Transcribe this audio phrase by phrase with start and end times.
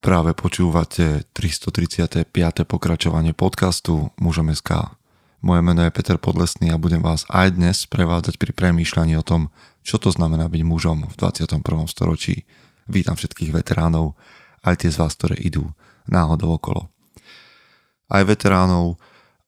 [0.00, 2.24] Práve počúvate 335.
[2.64, 4.96] pokračovanie podcastu Mužom SK.
[5.44, 9.52] Moje meno je Peter Podlesný a budem vás aj dnes prevádzať pri premýšľaní o tom,
[9.84, 11.84] čo to znamená byť mužom v 21.
[11.84, 12.48] storočí.
[12.88, 14.16] Vítam všetkých veteránov,
[14.64, 15.68] aj tie z vás, ktoré idú
[16.08, 16.88] náhodou okolo.
[18.08, 18.96] Aj veteránov,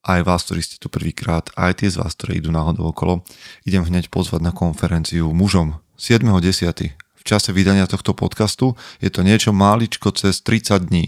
[0.05, 3.25] aj vás, ktorí ste tu prvýkrát, aj tie z vás, ktoré idú náhodou okolo,
[3.64, 6.93] idem hneď pozvať na konferenciu mužom 7.10
[7.23, 8.75] v čase vydania tohto podcastu.
[8.98, 11.07] Je to niečo máličko cez 30 dní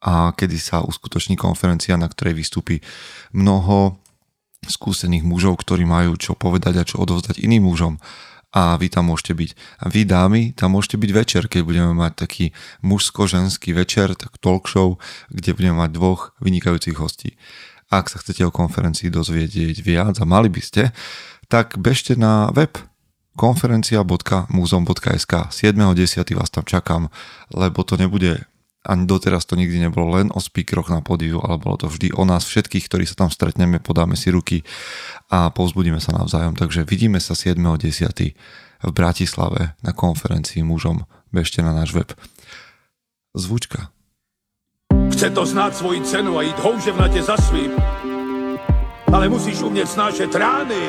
[0.00, 2.80] a kedy sa uskutoční konferencia, na ktorej vystúpi
[3.36, 4.00] mnoho
[4.64, 8.00] skúsených mužov, ktorí majú čo povedať a čo odovzdať iným mužom
[8.56, 9.50] a vy tam môžete byť.
[9.84, 12.44] A vy dámy, tam môžete byť večer, keď budeme mať taký
[12.80, 14.96] mužsko-ženský večer, tak talk show,
[15.28, 17.36] kde budeme mať dvoch vynikajúcich hostí.
[17.92, 20.82] Ak sa chcete o konferencii dozvedieť viac a mali by ste,
[21.52, 22.80] tak bežte na web
[23.36, 26.34] konferencia.muzom.sk 7.10.
[26.34, 27.08] vás tam čakám,
[27.52, 28.48] lebo to nebude
[28.86, 32.22] ani doteraz to nikdy nebolo len o speakeroch na podiu, ale bolo to vždy o
[32.22, 34.62] nás všetkých, ktorí sa tam stretneme, podáme si ruky
[35.26, 36.54] a povzbudíme sa navzájom.
[36.54, 38.38] Takže vidíme sa 7.10.
[38.86, 41.02] v Bratislave na konferencii mužom.
[41.34, 42.14] Bežte na náš web.
[43.34, 43.90] Zvučka.
[45.12, 47.70] Chce to znát svoji cenu a jít houževnatě za svým.
[49.12, 50.88] Ale musíš umět snášet rány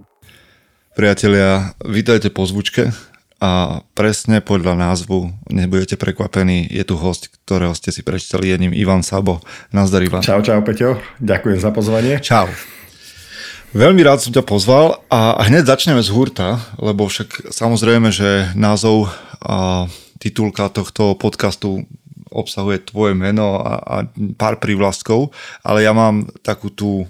[0.91, 2.91] Priatelia, vítajte po zvučke
[3.39, 8.99] a presne podľa názvu nebudete prekvapení, je tu host, ktorého ste si prečítali jedným Ivan
[8.99, 9.39] Sabo.
[9.71, 10.19] Nazdar Ivan.
[10.19, 12.19] Čau, čau Peťo, ďakujem za pozvanie.
[12.19, 12.51] Čau.
[13.71, 19.07] Veľmi rád som ťa pozval a hneď začneme z hurta, lebo však samozrejme, že názov
[19.39, 19.87] a
[20.19, 21.87] titulka tohto podcastu
[22.27, 23.95] obsahuje tvoje meno a, a
[24.35, 25.31] pár prívlastkov,
[25.63, 27.07] ale ja mám takú tú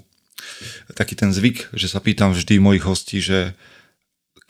[0.93, 3.57] taký ten zvyk, že sa pýtam vždy mojich hostí, že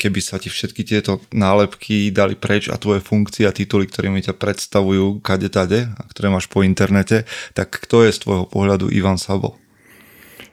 [0.01, 4.33] keby sa ti všetky tieto nálepky dali preč a tvoje funkcie a tituly, ktorými ťa
[4.33, 9.21] predstavujú kade tade, a ktoré máš po internete, tak kto je z tvojho pohľadu Ivan
[9.21, 9.61] Sabo?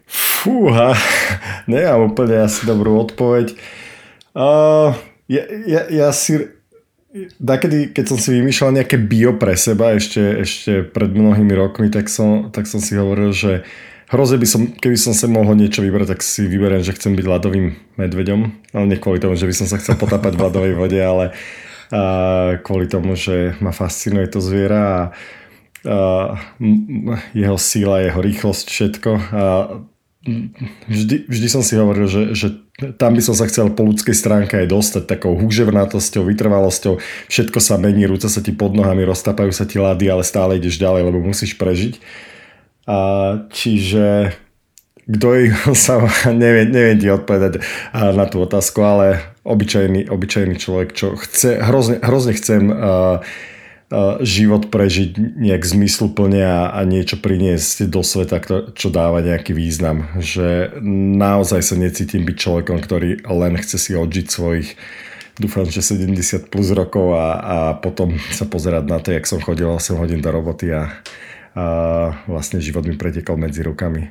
[0.05, 0.93] Fúha,
[1.73, 3.57] nemám úplne asi dobrú odpoveď.
[4.37, 4.93] Uh,
[5.33, 6.53] ja, ja, ja si
[7.41, 12.13] Dakedy, keď som si vymýšľal nejaké bio pre seba ešte, ešte pred mnohými rokmi, tak
[12.13, 13.65] som, tak som si hovoril, že
[14.09, 17.27] Hroze by som, keby som sa mohol niečo vybrať, tak si vyberiem, že chcem byť
[17.29, 18.41] ľadovým medveďom.
[18.73, 21.37] Ale nie kvôli tomu, že by som sa chcel potápať v ľadovej vode, ale
[21.89, 25.01] a kvôli tomu, že ma fascinuje to zviera a,
[25.89, 25.97] a
[27.33, 29.11] jeho síla, jeho rýchlosť, všetko.
[29.33, 29.45] A
[30.85, 32.49] vždy, vždy som si hovoril, že, že
[33.01, 37.01] tam by som sa chcel po ľudskej stránke aj dostať takou húževnatosťou, vytrvalosťou.
[37.33, 40.77] Všetko sa mení, rúca sa ti pod nohami, roztapajú sa ti lady, ale stále ideš
[40.77, 41.97] ďalej, lebo musíš prežiť.
[43.53, 44.33] Čiže
[45.09, 45.55] kto ich
[45.85, 47.61] sa, neviem, neviem ti odpovedať
[47.93, 52.69] na tú otázku, ale obyčajný, obyčajný človek, čo chce, hrozne, hrozne chcem
[54.21, 58.37] život prežiť nejak zmysluplne a, a niečo priniesť do sveta,
[58.77, 60.13] čo dáva nejaký význam.
[60.21, 60.77] Že
[61.17, 64.77] naozaj sa necítim byť človekom, ktorý len chce si odžiť svojich
[65.39, 69.71] dúfam, že 70 plus rokov a, a potom sa pozerať na to, jak som chodil
[69.71, 70.91] 8 hodín do roboty a,
[71.55, 71.65] a
[72.27, 74.11] vlastne život mi pretekal medzi rukami.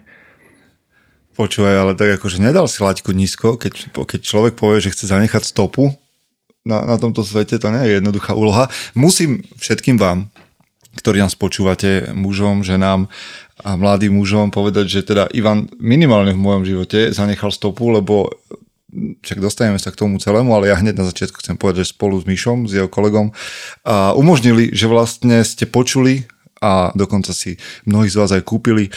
[1.38, 5.46] Počúvaj, ale tak akože nedal si laťku nízko, keď, keď človek povie, že chce zanechať
[5.46, 5.94] stopu
[6.66, 8.74] na, na tomto svete, to nie je jednoduchá úloha.
[8.98, 10.34] Musím všetkým vám,
[10.98, 13.06] ktorí nás počúvate, mužom, ženám
[13.62, 18.34] a mladým mužom povedať, že teda Ivan minimálne v mojom živote zanechal stopu, lebo
[18.98, 22.18] však dostaneme sa k tomu celému, ale ja hneď na začiatku chcem povedať, že spolu
[22.18, 23.30] s Myšom, s jeho kolegom,
[23.86, 26.26] a umožnili, že vlastne ste počuli
[26.62, 28.90] a dokonca si mnohí z vás aj kúpili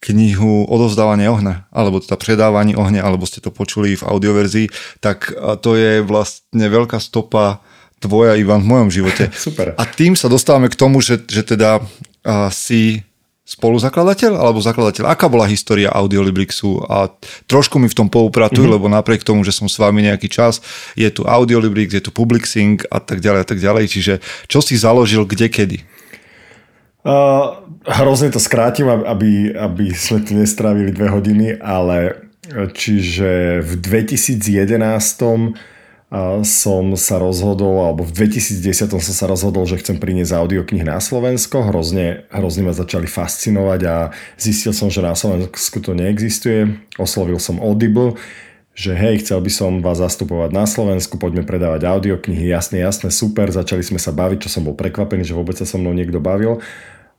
[0.00, 4.66] knihu Odovzdávanie ohňa, alebo teda Predávanie ohňa, alebo ste to počuli v audioverzii,
[5.00, 5.32] tak
[5.64, 7.64] to je vlastne veľká stopa
[8.00, 9.32] tvoja, Ivan, v mojom živote.
[9.48, 9.72] Super.
[9.74, 13.00] A tým sa dostávame k tomu, že, že teda uh, si
[13.46, 15.06] spoluzakladateľ alebo zakladateľ?
[15.06, 16.82] Aká bola história Audiolibrixu?
[16.90, 17.06] A
[17.46, 18.74] trošku mi v tom poupratuj, mm-hmm.
[18.74, 20.58] lebo napriek tomu, že som s vami nejaký čas,
[20.98, 23.84] je tu Audiolibrix, je tu Publixing a tak ďalej a tak ďalej.
[23.86, 24.14] Čiže
[24.50, 25.78] čo si založil kde, kedy?
[27.86, 32.26] Hrozne to skrátim, aby, aby sme tu nestrávili dve hodiny, ale
[32.74, 35.54] čiže v 2011
[36.06, 41.02] a som sa rozhodol, alebo v 2010 som sa rozhodol, že chcem priniesť audioknih na
[41.02, 41.66] Slovensko.
[41.66, 43.96] Hrozne, hrozne ma začali fascinovať a
[44.38, 46.78] zistil som, že na Slovensku to neexistuje.
[46.94, 48.14] Oslovil som Audible,
[48.70, 53.50] že hej, chcel by som vás zastupovať na Slovensku, poďme predávať audioknihy, jasne, jasne, super,
[53.50, 56.62] začali sme sa baviť, čo som bol prekvapený, že vôbec sa so mnou niekto bavil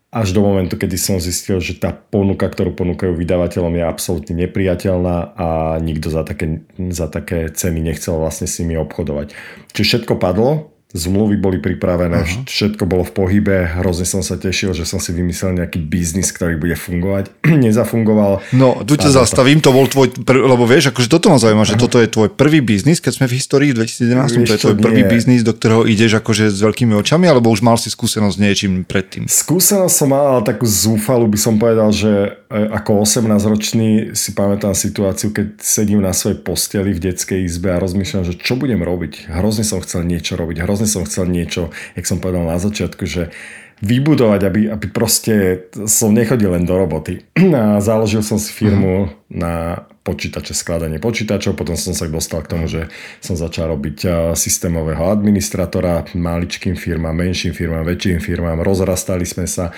[0.07, 5.35] až do momentu, kedy som zistil, že tá ponuka, ktorú ponúkajú vydavateľom je absolútne nepriateľná
[5.35, 5.47] a
[5.83, 9.35] nikto za také, za také ceny nechcel vlastne s nimi obchodovať.
[9.75, 12.47] Čiže všetko padlo, zmluvy boli pripravené, uh-huh.
[12.47, 16.55] všetko bolo v pohybe, hrozne som sa tešil, že som si vymyslel nejaký biznis, ktorý
[16.55, 17.27] bude fungovať.
[17.67, 18.55] Nezafungoval.
[18.55, 21.75] No, tu ťa zastavím, to bol tvoj, pr- lebo vieš, akože toto ma zaujíma, uh-huh.
[21.75, 24.77] že toto je tvoj prvý biznis, keď sme v histórii v 2011, to je tvoj
[24.79, 25.11] prvý nie.
[25.11, 28.73] biznis, do ktorého ideš akože s veľkými očami, alebo už mal si skúsenosť s niečím
[28.87, 29.27] predtým?
[29.27, 34.71] Skúsenosť som mal, ale takú zúfalu by som povedal, že e, ako 18-ročný si pamätám
[34.71, 39.27] situáciu, keď sedím na svojej posteli v detskej izbe a rozmýšľam, že čo budem robiť.
[39.27, 43.33] Hrozne som chcel niečo robiť, hrozne som chcel niečo, jak som povedal na začiatku, že
[43.77, 47.25] vybudovať, aby, aby proste som nechodil len do roboty.
[47.57, 49.09] A založil som si firmu mm.
[49.29, 52.87] na počítače, skladanie počítačov, potom som sa dostal k tomu, že
[53.19, 59.75] som začal robiť systémového administratora maličkým firmám, menším firmám, väčším firmám, rozrastali sme sa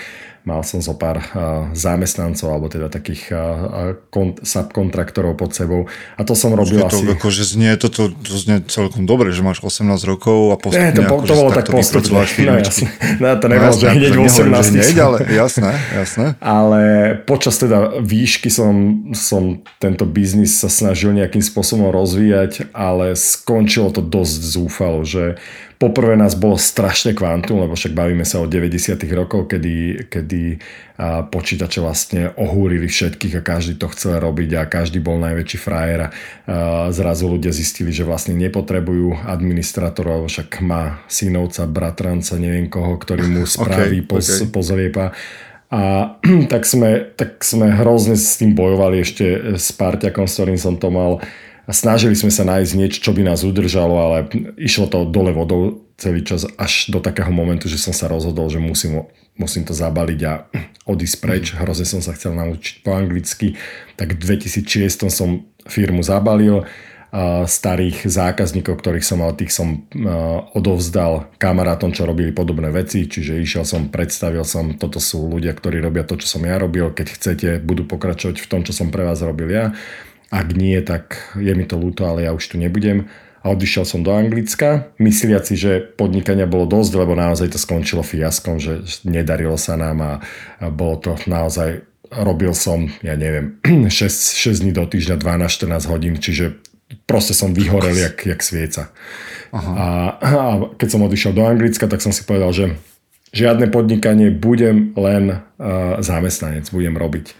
[0.49, 1.21] Mal som zo pár
[1.77, 3.29] zamestnancov, alebo teda takých
[4.41, 5.85] subkontraktorov pod sebou.
[6.17, 7.05] A to som robil to, asi...
[7.05, 10.89] Akože znie, to, to, to znie celkom dobre, že máš 18 rokov a postupne...
[10.89, 12.25] Ne, to, po, to bolo tak postupne.
[12.49, 12.89] No, jasne.
[13.21, 14.73] No, to nebolo, no, že hneď 18.
[14.73, 16.25] Hneď, ale jasné, jasné.
[16.41, 16.81] Ale
[17.29, 18.73] počas teda výšky som,
[19.13, 25.37] som tento biznis sa snažil nejakým spôsobom rozvíjať, ale skončilo to dosť zúfalo, že
[25.79, 28.99] Poprvé nás bolo strašne kvantum, lebo však bavíme sa o 90.
[29.15, 30.59] rokov, kedy, kedy
[31.31, 36.11] počítače vlastne ohúrili všetkých a každý to chcel robiť a každý bol najväčší frajer a
[36.91, 43.47] zrazu ľudia zistili, že vlastne nepotrebujú administratorov, však má synovca, bratranca, neviem koho, ktorý mu
[43.55, 44.51] spraví, okay, poz, okay.
[44.51, 45.15] pozriepa.
[45.71, 46.19] A
[46.51, 50.91] tak sme, tak sme hrozne s tým bojovali ešte s Parťakom, s ktorým som to
[50.91, 51.23] mal
[51.69, 54.25] a snažili sme sa nájsť niečo, čo by nás udržalo, ale
[54.57, 58.57] išlo to dole vodou celý čas až do takého momentu, že som sa rozhodol, že
[58.57, 59.05] musím,
[59.37, 60.49] musím to zabaliť a
[60.89, 61.53] odísť preč.
[61.53, 61.61] Mm.
[61.61, 63.53] Hrozne som sa chcel naučiť po anglicky.
[64.01, 66.65] Tak v 2006 som firmu zabalil.
[67.45, 69.81] Starých zákazníkov, ktorých som mal, tých som
[70.53, 75.81] odovzdal kamarátom, čo robili podobné veci, čiže išiel som, predstavil som, toto sú ľudia, ktorí
[75.81, 79.09] robia to, čo som ja robil, keď chcete, budú pokračovať v tom, čo som pre
[79.09, 79.73] vás robil ja
[80.29, 83.09] ak nie, tak je mi to ľúto, ale ja už tu nebudem.
[83.39, 88.59] A odišiel som do Anglicka, mysliaci, že podnikania bolo dosť, lebo naozaj to skončilo fiaskom,
[88.59, 90.13] že nedarilo sa nám a,
[90.59, 91.81] a bolo to naozaj,
[92.11, 96.59] robil som, ja neviem, 6, 6 dní do týždňa, 12-14 hodín, čiže
[97.07, 98.91] proste som vyhorel jak, jak svieca.
[99.55, 99.71] Aha.
[99.73, 99.85] A,
[100.19, 100.43] a
[100.75, 102.65] keď som odišiel do Anglicka, tak som si povedal, že
[103.31, 107.33] žiadne podnikanie, budem len uh, zamestnanec, budem robiť.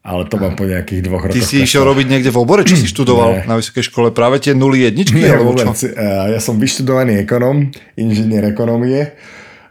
[0.00, 1.36] Ale to mám po nejakých dvoch rokoch.
[1.36, 3.42] Ty si išiel robiť niekde v obore, čo si študoval Nie.
[3.44, 4.08] na vysokej škole?
[4.16, 5.20] Práve tie 0 jedničky?
[5.20, 5.76] Nie, vôbec.
[5.76, 5.92] Čo?
[6.28, 7.68] Ja som vyštudovaný ekonom,
[8.00, 9.12] inžinier ekonomie,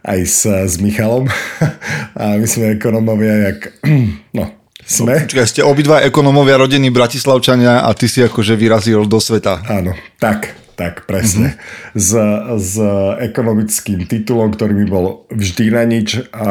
[0.06, 1.26] aj s, s Michalom.
[2.20, 3.58] A my sme ekonomovia, jak...
[4.38, 4.54] No,
[4.86, 5.18] sme.
[5.18, 9.62] No, počkaj, ste obidva ekonomovia rodení Bratislavčania a ty si akože vyrazil do sveta.
[9.66, 11.52] Áno, tak, tak presne.
[11.52, 12.00] Mm-hmm.
[12.00, 12.10] S,
[12.56, 12.74] s
[13.20, 16.48] ekonomickým titulom, ktorý mi bol vždy na nič a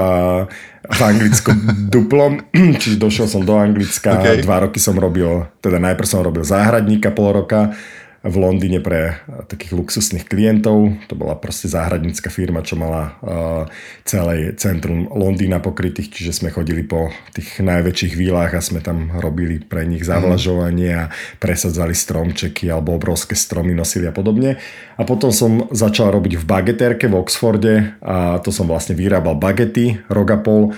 [0.86, 1.50] v Anglicku
[1.94, 4.46] duplom, čiže došiel som do Anglicka, okay.
[4.46, 7.74] dva roky som robil, teda najprv som robil záhradníka pol roka,
[8.20, 10.92] v Londýne pre takých luxusných klientov.
[11.08, 13.64] To bola proste záhradnícka firma, čo mala uh,
[14.04, 19.64] celé centrum Londýna pokrytých, čiže sme chodili po tých najväčších výlach a sme tam robili
[19.64, 21.10] pre nich zavlažovanie a
[21.40, 24.60] presadzali stromčeky alebo obrovské stromy nosili a podobne.
[25.00, 30.04] A potom som začal robiť v bageterke v Oxforde a to som vlastne vyrábal bagety,
[30.12, 30.76] rok a pol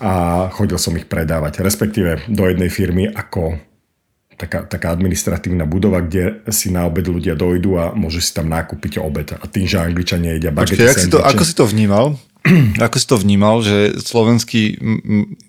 [0.00, 3.69] a chodil som ich predávať, respektíve do jednej firmy ako
[4.40, 8.96] taká, taká administratívna budova, kde si na obed ľudia dojdú a môžu si tam nakúpiť
[8.96, 9.36] obed.
[9.36, 10.80] A tým, že Angličania jedia bagety.
[10.80, 12.16] Počkej, si to, ako si to vnímal?
[12.86, 14.80] Ako si to vnímal, že slovenský,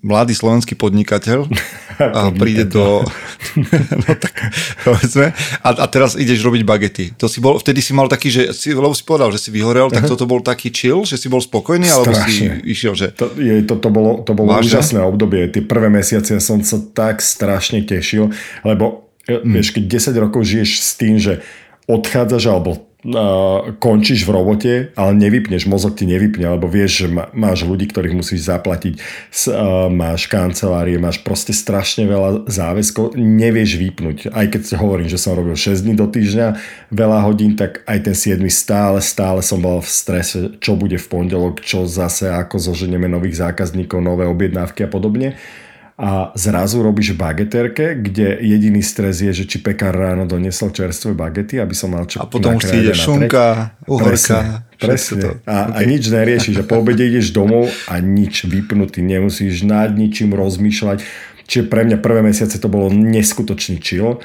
[0.03, 1.47] mladý slovenský podnikateľ
[2.19, 3.07] a príde do...
[4.03, 4.35] no tak,
[4.83, 5.31] povedzme,
[5.63, 7.05] a, a teraz ideš robiť bagety.
[7.15, 9.87] To si bol, vtedy si mal taký, že si, lebo si povedal, že si vyhorel,
[9.87, 13.15] tak toto bol taký chill, že si bol spokojný, alebo si išiel, že...
[13.15, 15.47] To, je, to, to bolo, to bolo úžasné obdobie.
[15.47, 18.35] Tie prvé mesiace som sa tak strašne tešil,
[18.67, 19.47] lebo mm.
[19.47, 21.39] vieš, keď 10 rokov žiješ s tým, že
[21.89, 22.90] odchádzaš alebo
[23.81, 28.45] končíš v robote, ale nevypneš, mozog ti nevypne, lebo vieš, že máš ľudí, ktorých musíš
[28.45, 29.01] zaplatiť,
[29.89, 34.29] máš kancelárie, máš proste strašne veľa záväzkov, nevieš vypnúť.
[34.29, 36.61] Aj keď hovorím, že som robil 6 dní do týždňa,
[36.93, 41.07] veľa hodín, tak aj ten 7 stále, stále som bol v strese, čo bude v
[41.09, 45.41] pondelok, čo zase, ako zoženieme nových zákazníkov, nové objednávky a podobne
[46.01, 51.61] a zrazu robíš bageterke, kde jediný stres je, že či pekár ráno doniesol čerstvé bagety,
[51.61, 54.09] aby som mal čo A potom už ide šunka, uhorka.
[54.09, 55.45] Presne, presne.
[55.45, 55.77] A, okay.
[55.77, 56.55] a nič neriešiš.
[56.57, 59.05] A po obede ideš domov a nič vypnutý.
[59.05, 61.05] Nemusíš nad ničím rozmýšľať.
[61.45, 64.17] Čiže pre mňa prvé mesiace to bolo neskutočný chill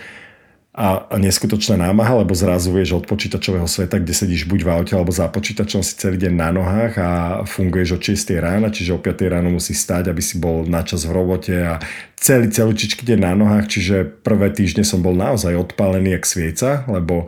[0.76, 5.08] a, neskutočná námaha, lebo zrazu vieš od počítačového sveta, kde sedíš buď v aute alebo
[5.08, 7.10] za počítačom si celý deň na nohách a
[7.48, 11.16] funguješ od 6 rána, čiže o 5 ráno musíš stať, aby si bol načas v
[11.16, 11.80] robote a
[12.20, 17.24] celý celúčičky deň na nohách, čiže prvé týždne som bol naozaj odpálený jak svieca, lebo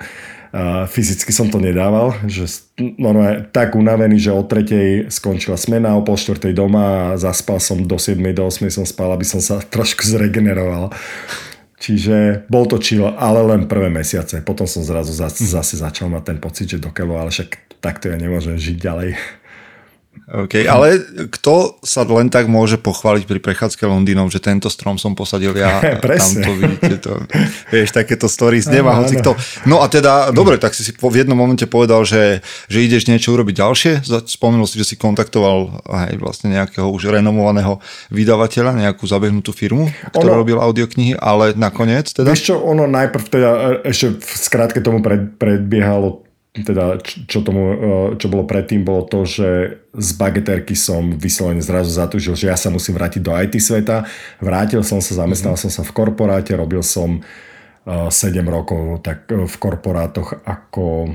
[0.49, 2.64] a fyzicky som to nedával, že
[2.97, 7.85] normálne tak unavený, že o tretej skončila smena, o pol štvrtej doma a zaspal som
[7.85, 10.88] do 7, do 8 som spal, aby som sa trošku zregeneroval.
[11.78, 14.42] Čiže bol to chill, ale len prvé mesiace.
[14.42, 15.47] Potom som zrazu zase,
[15.78, 19.11] začal mať ten pocit, že do ale však takto ja nemôžem žiť ďalej.
[20.27, 25.17] OK, ale kto sa len tak môže pochváliť pri prechádzke Londýnom, že tento strom som
[25.17, 26.43] posadil ja, Presne.
[26.43, 27.13] tam to vidíte, to,
[27.73, 29.35] vieš, takéto stories nemá hoci kto.
[29.65, 33.33] No a teda, dobre, tak si si v jednom momente povedal, že, že ideš niečo
[33.33, 33.93] urobiť ďalšie,
[34.29, 37.81] spomenul si, že si kontaktoval aj vlastne nejakého už renomovaného
[38.13, 42.31] vydavateľa, nejakú zabehnutú firmu, ktorá ono, robil audioknihy, ale nakoniec teda?
[42.31, 47.62] Vieš čo, ono najprv teda e, ešte v skrátke tomu pred, predbiehalo teda čo, tomu,
[47.71, 47.76] e,
[48.17, 52.73] čo bolo predtým, bolo to, že z bageterky som vyslovene zrazu zatúžil, že ja sa
[52.73, 54.09] musím vrátiť do IT sveta.
[54.40, 55.71] Vrátil som sa, zamestnal mm-hmm.
[55.71, 61.12] som sa v korporáte, robil som uh, e, 7 rokov tak e, v korporátoch ako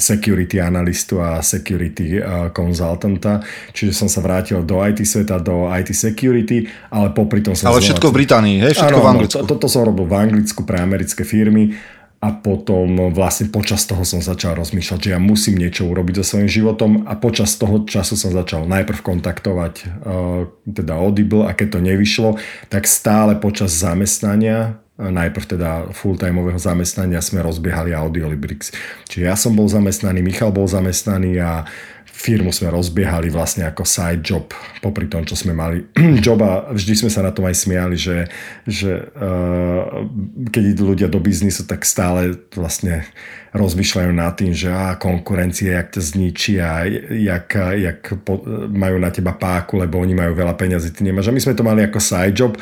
[0.00, 2.16] security analistu a security
[2.56, 7.68] konzultanta, čiže som sa vrátil do IT sveta, do IT security, ale popri tom som...
[7.68, 8.72] Ale všetko v Británii, hej?
[8.72, 9.36] Všetko ano, v Anglicku.
[9.44, 11.76] Toto to, to som robil v Anglicku pre americké firmy
[12.24, 16.48] a potom vlastne počas toho som začal rozmýšľať, že ja musím niečo urobiť so svojím
[16.48, 21.80] životom a počas toho času som začal najprv kontaktovať uh, teda Audible a keď to
[21.84, 22.30] nevyšlo,
[22.72, 28.70] tak stále počas zamestnania najprv teda full-timeového zamestnania sme rozbiehali Audiolibrix.
[29.10, 31.66] Čiže ja som bol zamestnaný, Michal bol zamestnaný a
[32.14, 35.82] firmu sme rozbiehali vlastne ako side job popri tom, čo sme mali
[36.24, 38.30] job a vždy sme sa na tom aj smiali, že,
[38.62, 40.06] že uh,
[40.48, 43.02] keď idú ľudia do biznisu, tak stále vlastne
[43.50, 47.50] rozmýšľajú nad tým, že á, konkurencia, jak to zničí a jak,
[47.82, 48.40] jak po,
[48.70, 51.28] majú na teba páku, lebo oni majú veľa peňazí, ty nemáš.
[51.30, 52.54] A my sme to mali ako side job,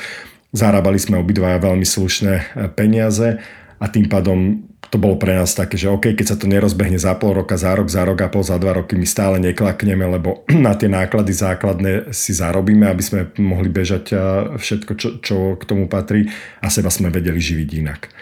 [0.53, 3.37] zarábali sme obidvaja veľmi slušné peniaze
[3.77, 7.17] a tým pádom to bolo pre nás také, že OK, keď sa to nerozbehne za
[7.17, 10.45] pol roka, za rok, za rok a pol, za dva roky, my stále neklakneme, lebo
[10.53, 14.13] na tie náklady základné si zarobíme, aby sme mohli bežať
[14.61, 16.29] všetko, čo, čo k tomu patrí
[16.61, 18.13] a seba sme vedeli živiť inak.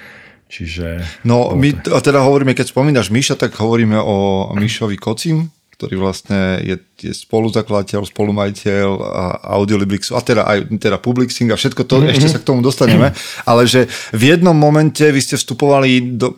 [0.51, 1.03] Čiže...
[1.27, 5.51] No, my teda hovoríme, keď spomínaš Miša, tak hovoríme o Mišovi Kocim,
[5.81, 9.25] ktorý vlastne je, je spoluzakladateľ, spolumajiteľ a
[9.57, 12.13] Audiolibrixu a teda aj teda Publixing a všetko to, mm-hmm.
[12.13, 13.17] ešte sa k tomu dostaneme,
[13.49, 16.37] ale že v jednom momente vy ste vstupovali do...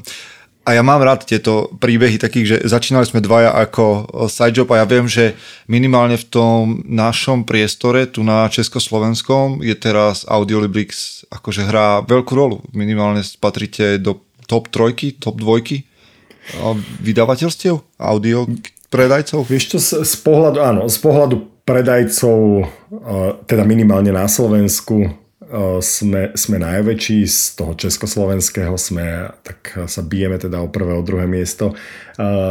[0.63, 4.79] A ja mám rád tieto príbehy takých, že začínali sme dvaja ako side job a
[4.79, 5.35] ja viem, že
[5.67, 12.63] minimálne v tom našom priestore tu na Československom je teraz Audiolibrix akože hrá veľkú rolu.
[12.71, 15.83] Minimálne patríte do top trojky, top dvojky
[17.03, 18.47] vydavateľstiev audio
[18.93, 19.49] predajcov?
[19.49, 22.69] Vieš čo, z, pohľadu, áno, z pohľadu predajcov,
[23.49, 25.09] teda minimálne na Slovensku,
[25.85, 31.29] sme, sme najväčší, z toho československého sme, tak sa bijeme teda o prvé, o druhé
[31.29, 31.77] miesto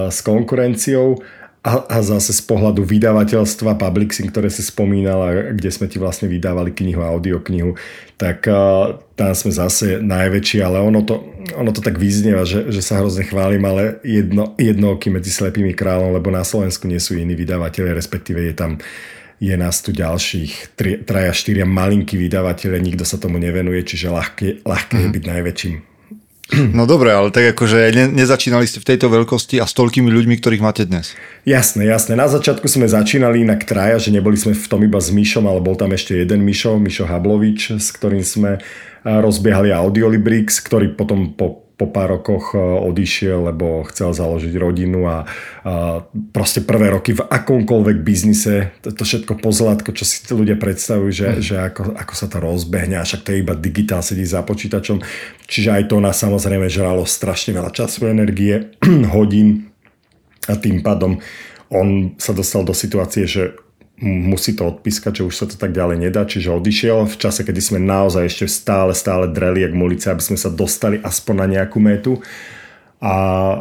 [0.10, 1.18] s konkurenciou
[1.62, 6.74] a, a zase z pohľadu vydavateľstva Publixing, ktoré si spomínala, kde sme ti vlastne vydávali
[6.74, 7.78] knihu, audioknihu,
[8.18, 11.22] tak uh, tam sme zase najväčší, ale ono to,
[11.54, 16.18] ono to tak vyznieva, že, že sa hrozne chválim, ale jedno, jednoky medzi slepými kráľom,
[16.18, 18.82] lebo na Slovensku nie sú iní vydavateľe, respektíve je tam
[19.42, 24.62] je nás tu ďalších tri, traja, štyria malinkí vydavateľe, nikto sa tomu nevenuje, čiže ľahké,
[24.66, 25.02] ľahké mm.
[25.02, 25.14] je mhm.
[25.18, 25.91] byť najväčším.
[26.78, 30.36] No dobre, ale tak akože ne, nezačínali ste v tejto veľkosti a s toľkými ľuďmi,
[30.40, 31.16] ktorých máte dnes.
[31.48, 32.20] Jasné, jasné.
[32.20, 35.64] Na začiatku sme začínali inak traja, že neboli sme v tom iba s Mišom, ale
[35.64, 38.60] bol tam ešte jeden Mišo, Mišo Hablovič, s ktorým sme
[39.02, 45.26] rozbiehali Audiolibrix, ktorý potom po po pár rokoch odišiel, lebo chcel založiť rodinu a,
[45.66, 51.10] a proste prvé roky v akomkoľvek biznise, to, to všetko pozlátko, čo si ľudia predstavujú,
[51.10, 51.42] že, mm.
[51.42, 55.02] že ako, ako sa to rozbehne, a však to je iba digitál, sedí za počítačom.
[55.50, 58.78] Čiže aj to nás samozrejme žralo strašne veľa času, energie,
[59.18, 59.74] hodín
[60.46, 61.18] a tým pádom
[61.74, 63.58] on sa dostal do situácie, že
[64.02, 67.62] musí to odpískať, že už sa to tak ďalej nedá, čiže odišiel v čase, kedy
[67.62, 71.78] sme naozaj ešte stále, stále dreli jak mulice, aby sme sa dostali aspoň na nejakú
[71.78, 72.18] metu.
[73.02, 73.14] A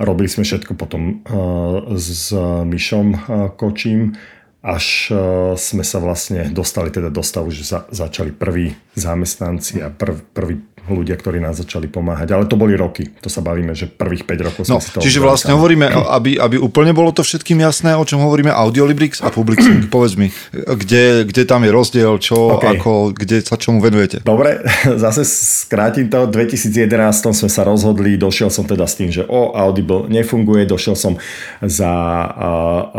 [0.05, 2.33] robili sme všetko potom uh, s
[2.65, 3.21] Myšom uh,
[3.57, 4.13] Kočím,
[4.61, 5.19] až uh,
[5.57, 10.61] sme sa vlastne dostali teda do stavu, že sa začali prví zamestnanci a prv, prvý
[10.93, 12.35] ľudia, ktorí nás začali pomáhať.
[12.35, 13.09] Ale to boli roky.
[13.23, 16.57] To sa bavíme, že prvých 5 rokov no, si to Čiže vlastne hovoríme, aby, aby
[16.59, 19.87] úplne bolo to všetkým jasné, o čom hovoríme, Audiolibrix a Publixing.
[19.95, 22.79] Povedz mi, kde, kde tam je rozdiel, čo, okay.
[22.79, 24.23] ako, kde sa čomu venujete?
[24.23, 24.63] Dobre,
[25.05, 26.27] zase skrátim to.
[26.29, 26.87] V 2011
[27.35, 31.17] sme sa rozhodli, došiel som teda s tým, že o, Audible nefunguje, došiel som
[31.63, 31.95] za,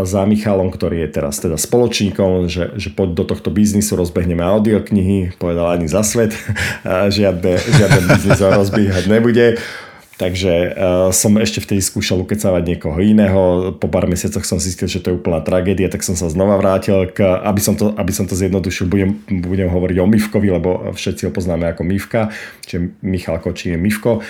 [0.05, 5.35] za Michalom, ktorý je teraz teda spoločníkom, že, že poď do tohto biznisu, rozbehneme audioknihy,
[5.37, 6.33] povedal ani za svet,
[7.17, 9.57] žiadne, žiaden biznis ho rozbíhať nebude.
[10.21, 10.69] Takže uh,
[11.09, 13.73] som ešte vtedy skúšal ukecávať niekoho iného.
[13.73, 17.09] Po pár mesiacoch som zistil, že to je úplná tragédia, tak som sa znova vrátil.
[17.09, 21.25] K, aby, som to, aby som to zjednodušil, budem, budem hovoriť o Mivkovi, lebo všetci
[21.25, 22.29] ho poznáme ako Mivka,
[22.69, 24.21] čiže Michal Kočí je Mivko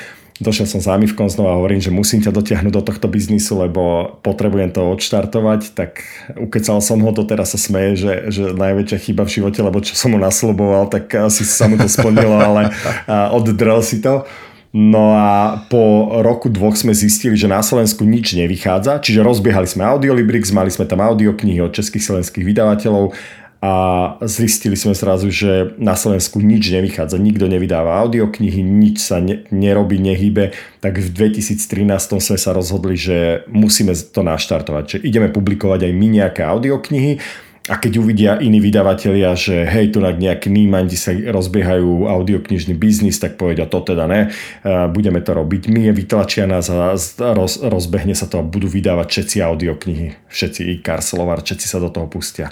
[0.42, 4.14] došiel som za Mivkom znova a hovorím, že musím ťa dotiahnuť do tohto biznisu, lebo
[4.26, 6.02] potrebujem to odštartovať, tak
[6.36, 9.94] ukecal som ho, to teraz sa smeje, že, že najväčšia chyba v živote, lebo čo
[9.94, 12.74] som mu nasloboval, tak asi sa mu to splnilo, ale
[13.32, 14.26] oddrel si to.
[14.72, 19.84] No a po roku dvoch sme zistili, že na Slovensku nič nevychádza, čiže rozbiehali sme
[19.84, 23.12] Audiolibrix, mali sme tam audioknihy od českých slovenských vydavateľov
[23.62, 23.74] a
[24.26, 30.02] zistili sme zrazu, že na Slovensku nič nevychádza, nikto nevydáva audioknihy, nič sa ne, nerobí,
[30.02, 31.62] nehybe, tak v 2013
[32.18, 37.22] sme sa rozhodli, že musíme to naštartovať, že ideme publikovať aj my nejaké audioknihy.
[37.70, 43.38] A keď uvidia iní vydavatelia, že hej, tu nejakí nímandi sa rozbiehajú audioknižný biznis, tak
[43.38, 44.34] povedia, to teda ne,
[44.90, 46.98] budeme to robiť my, vytlačia nás a
[47.38, 51.94] roz, rozbehne sa to a budú vydávať všetci audioknihy, všetci i Karslovar, všetci sa do
[51.94, 52.50] toho pustia.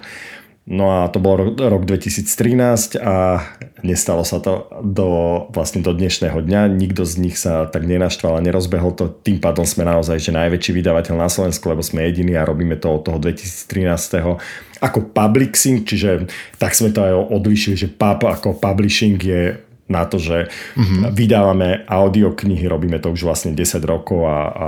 [0.69, 3.41] No a to bol rok 2013 a
[3.81, 5.09] nestalo sa to do,
[5.49, 6.69] vlastne do dnešného dňa.
[6.69, 9.09] Nikto z nich sa tak nenaštval a nerozbehol to.
[9.09, 13.01] Tým pádom sme naozaj že najväčší vydavateľ na Slovensku, lebo sme jediní a robíme to
[13.01, 14.38] od toho 2013.
[14.85, 16.29] Ako publixing, čiže
[16.61, 19.58] tak sme to aj odlišili, že pub ako publishing je
[19.89, 21.10] na to, že mm-hmm.
[21.12, 24.67] vydávame audioknihy, robíme to už vlastne 10 rokov a, a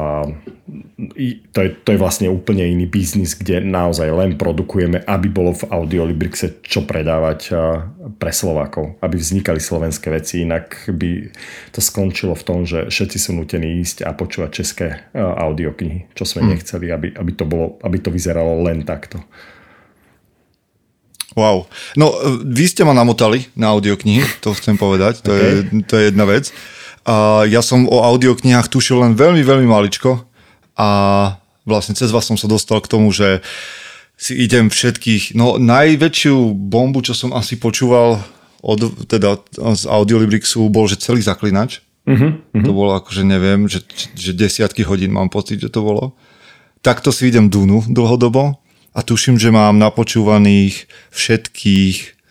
[1.54, 5.68] to, je, to je vlastne úplne iný biznis, kde naozaj len produkujeme, aby bolo v
[5.70, 7.54] Audiolibrixe čo predávať
[8.18, 11.34] pre Slovákov, aby vznikali slovenské veci, inak by
[11.76, 16.46] to skončilo v tom, že všetci sú nutení ísť a počúvať české audioknihy, čo sme
[16.46, 16.50] mm.
[16.56, 19.22] nechceli, aby, aby, to bolo, aby to vyzeralo len takto.
[21.32, 21.68] Wow.
[21.96, 22.12] No,
[22.44, 25.40] vy ste ma namotali na audioknihy, to chcem povedať, to, okay.
[25.40, 25.54] je,
[25.88, 26.52] to je jedna vec.
[27.08, 30.22] A ja som o audioknihách tušil len veľmi, veľmi maličko
[30.76, 30.90] a
[31.66, 33.42] vlastne cez vás som sa dostal k tomu, že
[34.22, 38.22] si idem všetkých, no najväčšiu bombu, čo som asi počúval
[38.62, 41.82] od, teda z Audiolibrixu bol, že celý zaklinač.
[42.06, 42.62] Uh-huh, uh-huh.
[42.62, 43.82] To bolo akože neviem, že,
[44.14, 46.14] že desiatky hodín mám pocit, že to bolo.
[46.86, 48.61] Takto si idem Dunu dlhodobo
[48.92, 52.22] a tuším, že mám napočúvaných všetkých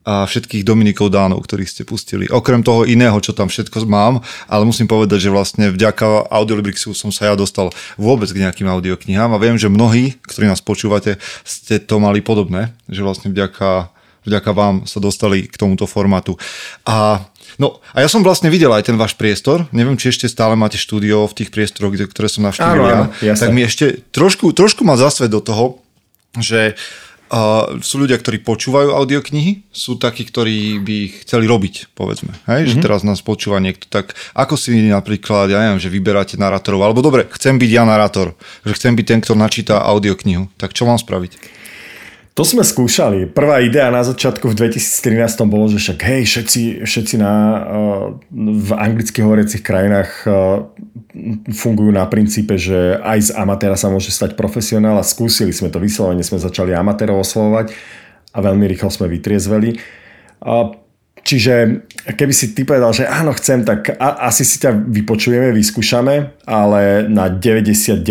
[0.00, 2.24] a všetkých Dominikov Dánov, ktorých ste pustili.
[2.32, 7.12] Okrem toho iného, čo tam všetko mám, ale musím povedať, že vlastne vďaka Audiolibrixu som
[7.12, 7.68] sa ja dostal
[8.00, 12.72] vôbec k nejakým audioknihám a viem, že mnohí, ktorí nás počúvate, ste to mali podobné,
[12.88, 13.92] že vlastne vďaka,
[14.24, 16.40] vďaka vám sa dostali k tomuto formátu.
[16.88, 17.28] A
[17.58, 19.66] No a ja som vlastne videl aj ten váš priestor.
[19.74, 23.34] Neviem, či ešte stále máte štúdio v tých priestoroch, ktoré som navštívil ja.
[23.34, 25.82] Tak mi ešte trošku, trošku ma zasved do toho,
[26.38, 26.78] že
[27.30, 32.34] uh, sú ľudia, ktorí počúvajú audioknihy, sú takí, ktorí by ich chceli robiť, povedzme.
[32.46, 32.66] Hej?
[32.66, 32.70] Mm-hmm.
[32.70, 32.84] Že mhm.
[32.84, 37.26] teraz nás počúva niekto, tak ako si napríklad, ja neviem, že vyberáte narátorov, alebo dobre,
[37.34, 41.59] chcem byť ja narátor, že chcem byť ten, kto načíta audioknihu, tak čo mám spraviť?
[42.38, 43.26] To sme skúšali.
[43.26, 48.70] Prvá idea na začiatku v 2013 bolo, že však hej, všetci, všetci na, eh, v
[48.78, 50.32] anglicky hovoriacich krajinách eh,
[51.50, 55.82] fungujú na princípe, že aj z amatéra sa môže stať profesionál a skúsili sme to
[55.82, 57.74] vyslovene, sme začali amatérov oslovovať
[58.30, 59.76] a veľmi rýchlo sme vytriezveli.
[61.20, 61.84] Čiže
[62.16, 67.04] keby si ty povedal, že áno, chcem, tak a, asi si ťa vypočujeme, vyskúšame, ale
[67.06, 68.04] na 99%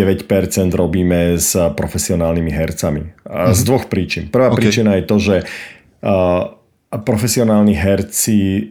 [0.70, 3.02] robíme s profesionálnymi hercami.
[3.02, 3.54] Mm-hmm.
[3.54, 4.30] Z dvoch príčin.
[4.30, 4.58] Prvá okay.
[4.62, 6.54] príčina je to, že uh,
[7.02, 8.70] profesionálni herci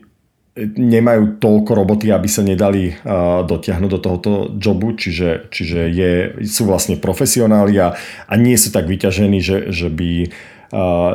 [0.59, 6.11] nemajú toľko roboty, aby sa nedali uh, dotiahnuť do tohoto jobu, čiže, čiže je,
[6.47, 7.95] sú vlastne profesionáli a,
[8.27, 10.31] a nie sú tak vyťažení, že, že by uh,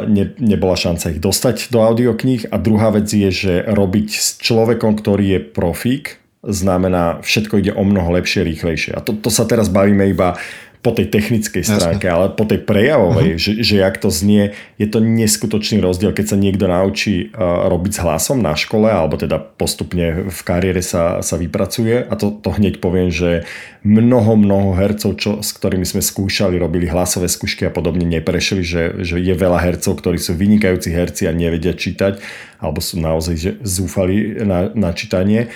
[0.09, 2.51] ne, nebola šanca ich dostať do audiokníh.
[2.51, 7.83] A druhá vec je, že robiť s človekom, ktorý je profík, znamená, všetko ide o
[7.85, 8.93] mnoho lepšie, rýchlejšie.
[8.93, 10.37] A to, to sa teraz bavíme iba
[10.85, 12.13] po tej technickej stránke, Jasne.
[12.13, 13.41] ale po tej prejavovej, uh-huh.
[13.41, 17.93] že, že jak to znie, je to neskutočný rozdiel, keď sa niekto naučí uh, robiť
[17.97, 22.53] s hlasom na škole, alebo teda postupne v kariére sa, sa vypracuje a to, to
[22.53, 23.49] hneď poviem, že
[23.81, 28.83] mnoho, mnoho hercov, čo, s ktorými sme skúšali, robili hlasové skúšky a podobne, neprešli, že,
[29.01, 32.21] že je veľa hercov, ktorí sú vynikajúci herci a nevedia čítať,
[32.61, 35.49] alebo sú naozaj že zúfali na, na čítanie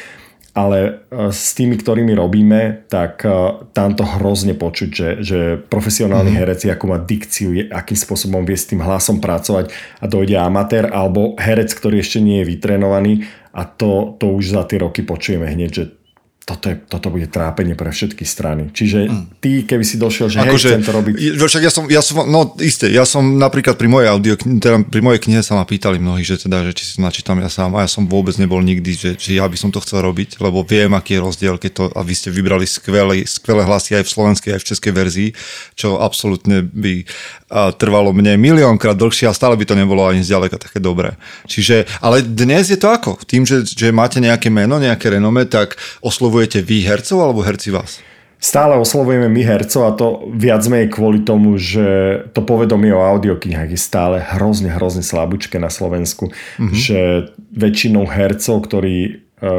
[0.56, 0.78] ale
[1.10, 3.30] e, s tými, ktorými robíme, tak e,
[3.76, 6.38] tam to hrozne počuť, že, že profesionálny mm.
[6.38, 10.88] herec, ako má dikciu, je, akým spôsobom vie s tým hlasom pracovať a dojde amatér,
[10.88, 15.50] alebo herec, ktorý ešte nie je vytrenovaný a to, to už za tie roky počujeme
[15.50, 15.84] hneď, že
[16.48, 18.72] toto, je, toto bude trápenie pre všetky strany.
[18.72, 19.24] Čiže mm.
[19.44, 21.14] ty, keby si došiel, že hej, že, chcem to robiť...
[21.36, 25.04] Však ja som, ja som, no isté, ja som napríklad pri mojej audio, teda pri
[25.04, 27.84] mojej knihe sa ma pýtali mnohí, že teda, že či si načítam ja sám a
[27.84, 30.88] ja som vôbec nebol nikdy, že, že ja by som to chcel robiť, lebo viem,
[30.96, 34.50] aký je rozdiel, keď to, a vy ste vybrali skvelé, skvelé hlasy aj v slovenskej,
[34.56, 35.28] aj v českej verzii,
[35.76, 37.04] čo absolútne by
[37.52, 41.20] a, trvalo mne miliónkrát dlhšie a stále by to nebolo ani zďaleka také dobré.
[41.44, 43.20] Čiže, ale dnes je to ako?
[43.28, 47.74] Tým, že, že máte nejaké meno, nejaké renome, tak oslovujú oslovujete vy hercov alebo herci
[47.74, 47.98] vás?
[48.38, 53.74] Stále oslovujeme my hercov a to viac menej kvôli tomu, že to povedomie o audioknihách
[53.74, 56.70] je stále hrozne, hrozne slabúčke na Slovensku, mm-hmm.
[56.70, 59.10] že väčšinou hercov, ktorí e,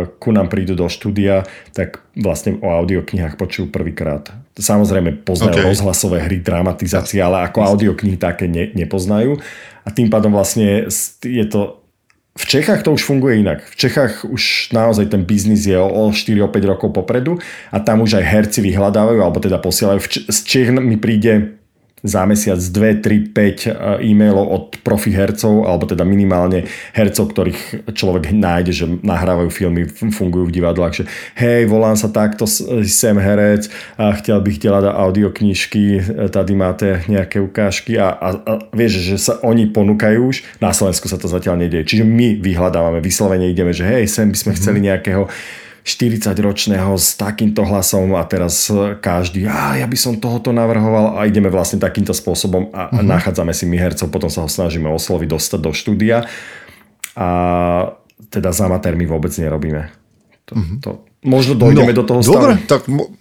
[0.08, 1.44] ku nám prídu do štúdia,
[1.76, 4.32] tak vlastne o audioknihách počujú prvýkrát.
[4.56, 5.68] Samozrejme poznajú okay.
[5.68, 9.44] rozhlasové hry, dramatizácie, ale ako audioknihy také ne, nepoznajú.
[9.84, 10.88] A tým pádom vlastne
[11.20, 11.84] je to
[12.39, 13.67] v Čechách to už funguje inak.
[13.67, 17.36] V Čechách už naozaj ten biznis je o 4-5 rokov popredu
[17.67, 19.99] a tam už aj herci vyhľadávajú, alebo teda posielajú.
[20.32, 21.59] Z Čech mi príde
[22.03, 26.63] za mesiac 2, 3, 5 e-mailov od profi hercov, alebo teda minimálne
[26.95, 31.03] hercov, ktorých človek nájde, že nahrávajú filmy, fungujú v divadlách, že
[31.35, 32.47] hej, volám sa takto,
[32.88, 33.67] sem herec,
[33.99, 39.15] a chcel bych delať audioknižky, e, tady máte nejaké ukážky a, a, a vieš, že
[39.19, 41.95] sa oni ponúkajú už, na Slovensku sa to zatiaľ nedieje.
[41.95, 44.85] Čiže my vyhľadávame, vyslovene ideme, že hej, sem by sme chceli mhm.
[44.93, 45.23] nejakého
[45.84, 48.68] 40-ročného s takýmto hlasom a teraz
[49.00, 53.04] každý, a ja by som tohoto navrhoval a ideme vlastne takýmto spôsobom a, uh-huh.
[53.04, 56.28] nachádzame si my hercov, potom sa ho snažíme osloviť, dostať do štúdia
[57.15, 57.30] a
[58.30, 59.89] teda za amatérmi vôbec nerobíme.
[60.50, 60.78] To, uh-huh.
[60.84, 60.89] to,
[61.24, 63.12] možno dojdeme no, do toho dobre, tak mo-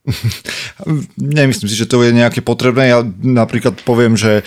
[1.20, 2.88] Nemyslím si, že to je nejaké potrebné.
[2.88, 4.42] Ja napríklad poviem, že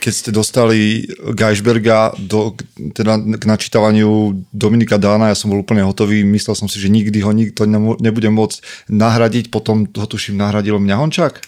[0.00, 1.04] keď ste dostali
[1.36, 2.56] Geisberga do,
[2.96, 7.20] teda k načítavaniu Dominika Dána, ja som bol úplne hotový, myslel som si, že nikdy
[7.20, 7.68] ho nikto
[8.00, 11.44] nebude môcť nahradiť, potom ho tuším nahradil Mňahončák.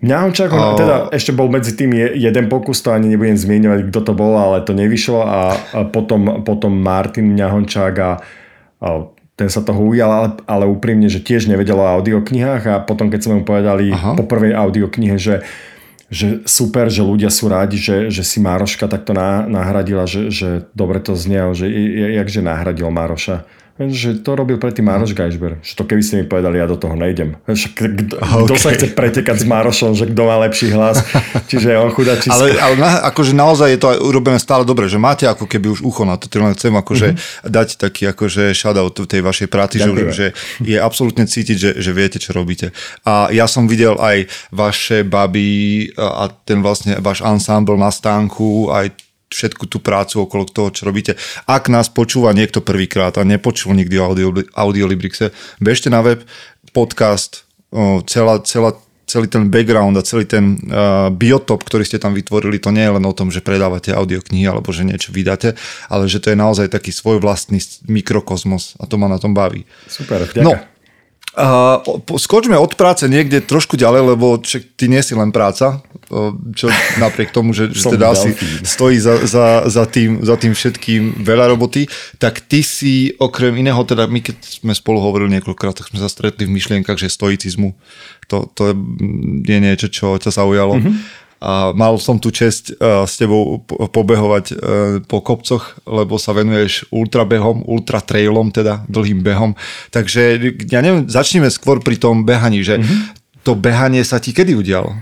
[0.00, 0.60] Mňahončák, a...
[0.80, 4.64] teda ešte bol medzi tým jeden pokus, to ani nebudem zmieňovať, kto to bol, ale
[4.64, 5.40] to nevyšlo a,
[5.76, 8.12] a potom, potom Martin Mňahončák a,
[8.80, 8.88] a
[9.40, 13.20] ten sa toho ujal, ale, ale úprimne, že tiež nevedel o audioknihách a potom keď
[13.24, 14.12] sme mu povedali Aha.
[14.12, 15.40] po prvej audioknihe, že
[16.10, 20.98] že super, že ľudia sú rádi, že, že si Mároška takto nahradila, že, že dobre
[20.98, 21.70] to znie, že
[22.18, 23.46] jakže nahradil Mároša
[23.88, 25.64] že to robil predtým Mároš Gajšber.
[25.64, 27.40] Že to keby ste mi povedali, ja do toho nejdem.
[27.48, 28.60] Kto okay.
[28.60, 31.00] sa chce pretekať s Márošom, že kto má lepší hlas.
[31.48, 32.28] Čiže on chudačí.
[32.28, 35.80] Ale, ale na, akože naozaj je to urobené stále dobre, že máte ako keby už
[35.80, 36.28] ucho na to.
[36.28, 37.48] Len chcem akože mm-hmm.
[37.48, 40.26] dať taký akože shoutout tej vašej práci, že, že
[40.60, 42.76] je absolútne cítiť, že, že viete, čo robíte.
[43.08, 49.09] A ja som videl aj vaše baby a ten vlastne váš ensemble na stánku, aj
[49.30, 51.14] všetku tú prácu okolo toho, čo robíte.
[51.46, 55.30] Ak nás počúva niekto prvýkrát a nepočul nikdy o audio, Audiolibrixe,
[55.62, 56.26] bežte na web,
[56.74, 57.46] podcast,
[58.10, 58.74] celá, celá,
[59.06, 62.94] celý ten background a celý ten uh, biotop, ktorý ste tam vytvorili, to nie je
[62.98, 65.54] len o tom, že predávate audioknihy alebo že niečo vydáte,
[65.86, 69.66] ale že to je naozaj taký svoj vlastný mikrokozmos a to ma na tom baví.
[69.86, 70.46] Super, ďakujem.
[70.46, 70.58] No,
[71.30, 71.78] Uh,
[72.18, 74.42] skočme od práce niekde trošku ďalej, lebo
[74.74, 75.78] ty nie si len práca,
[76.58, 76.66] čo
[76.98, 78.34] napriek tomu, že, že teda asi
[78.66, 81.86] stojí za, za, za, tým, za tým všetkým veľa roboty,
[82.18, 86.10] tak ty si okrem iného, teda my keď sme spolu hovorili niekoľkokrát, tak sme sa
[86.10, 87.78] stretli v myšlienkach, že stoicizmu,
[88.26, 88.74] to, to
[89.46, 90.82] je niečo, čo ťa zaujalo.
[90.82, 94.56] Mm-hmm a mal som tu čest uh, s tebou pobehovať uh,
[95.08, 99.56] po kopcoch, lebo sa venuješ ultrabehom, ultratrailom, teda dlhým behom.
[99.88, 100.36] Takže
[100.68, 103.40] ja neviem, začneme skôr pri tom behaní, že mm-hmm.
[103.40, 104.92] to behanie sa ti kedy udialo?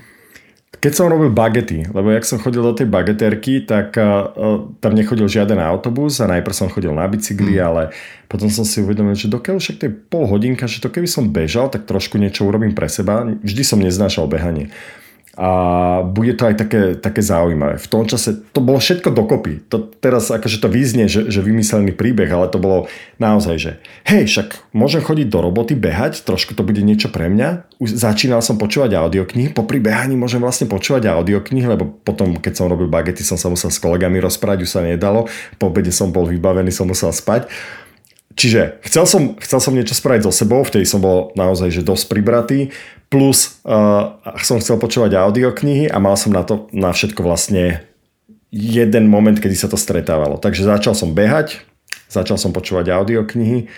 [0.78, 4.30] keď som robil bagety, lebo jak som chodil do tej bageterky, tak uh,
[4.78, 7.66] tam nechodil žiaden autobus a najprv som chodil na bicykli, mm.
[7.66, 7.82] ale
[8.30, 11.34] potom som si uvedomil, že dokiaľ však to je pol hodinka, že to keby som
[11.34, 13.26] bežal, tak trošku niečo urobím pre seba.
[13.26, 14.70] Vždy som neznášal behanie
[15.38, 15.50] a
[16.02, 17.78] bude to aj také, také zaujímavé.
[17.78, 19.62] V tom čase to bolo všetko dokopy.
[19.70, 22.90] To teraz akože to vyznie, že, že vymyslený príbeh, ale to bolo
[23.22, 23.72] naozaj, že
[24.02, 27.70] hej, však môžem chodiť do roboty, behať, trošku to bude niečo pre mňa.
[27.78, 32.66] Už začínal som počúvať audioknihy, popri behaní môžem vlastne počúvať audioknihy, lebo potom, keď som
[32.66, 35.30] robil bagety, som sa musel s kolegami rozprávať, už sa nedalo.
[35.62, 37.46] Po obede som bol vybavený, som musel spať.
[38.38, 42.06] Čiže chcel som, chcel som niečo spraviť so sebou, vtedy som bol naozaj že dosť
[42.06, 42.70] pribratý,
[43.08, 47.84] plus uh, som chcel počúvať audioknihy a mal som na to na všetko vlastne
[48.52, 50.40] jeden moment, kedy sa to stretávalo.
[50.40, 51.64] Takže začal som behať,
[52.08, 53.68] začal som počúvať audioknihy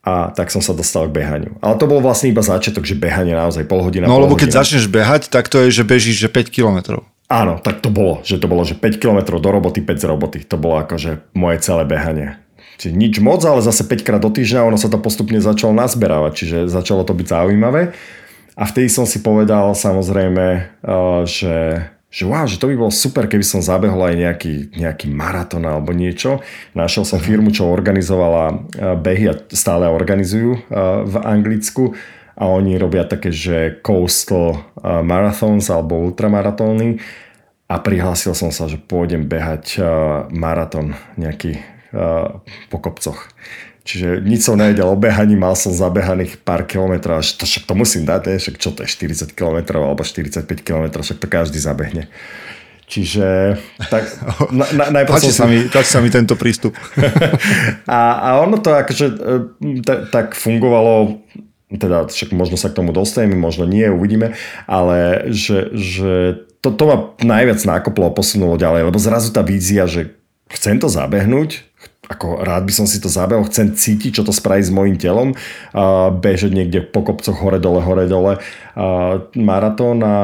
[0.00, 1.60] a tak som sa dostal k behaniu.
[1.60, 4.08] Ale to bol vlastne iba začiatok, že behanie naozaj pol hodina.
[4.08, 4.48] No lebo hodina.
[4.48, 7.04] keď začneš behať, tak to je, že bežíš že 5 kilometrov.
[7.30, 10.38] Áno, tak to bolo, že to bolo, že 5 km do roboty, 5 z roboty.
[10.48, 12.40] To bolo akože moje celé behanie.
[12.80, 16.32] Čiže nič moc, ale zase 5 krát do týždňa ono sa to postupne začalo nazberávať,
[16.32, 17.92] čiže začalo to byť zaujímavé.
[18.58, 20.46] A vtedy som si povedal samozrejme,
[20.82, 21.56] eh, že,
[22.10, 25.94] že wow, že to by bolo super, keby som zabehol aj nejaký, nejaký maratón alebo
[25.94, 26.42] niečo.
[26.74, 28.56] Našiel som firmu, čo organizovala eh,
[28.98, 30.62] behy a stále organizujú eh,
[31.06, 31.94] v Anglicku
[32.40, 36.96] a oni robia také, že coastal marathons alebo ultramaratóny
[37.68, 39.76] a prihlásil som sa, že pôjdem behať
[40.32, 41.60] maratón nejaký
[42.72, 43.28] po kopcoch.
[43.90, 47.74] Čiže nič som nevedel o behaní, mal som zabehaných pár kilometrov, až to, však to
[47.74, 48.38] musím dať, ne?
[48.38, 52.06] však čo to je 40 km alebo 45 km, však to každý zabehne.
[52.86, 53.58] Čiže
[53.90, 54.06] tak,
[54.54, 56.78] na, na, najprv páči, som sa mi, páči sa mi tento prístup.
[57.90, 59.16] a, a ono to akože e,
[59.82, 61.18] t- tak fungovalo
[61.70, 64.34] teda však možno sa k tomu dostaneme, možno nie, uvidíme,
[64.70, 69.86] ale že, že to, to ma najviac nákoplo a posunulo ďalej, lebo zrazu tá vízia,
[69.86, 70.18] že
[70.50, 71.62] chcem to zabehnúť,
[72.10, 75.38] ako rád by som si to zabehol, chcem cítiť, čo to spraví s mojim telom,
[75.70, 78.42] a bežať niekde po kopcoch hore dole, hore dole,
[78.74, 78.84] a
[79.38, 80.14] maratón a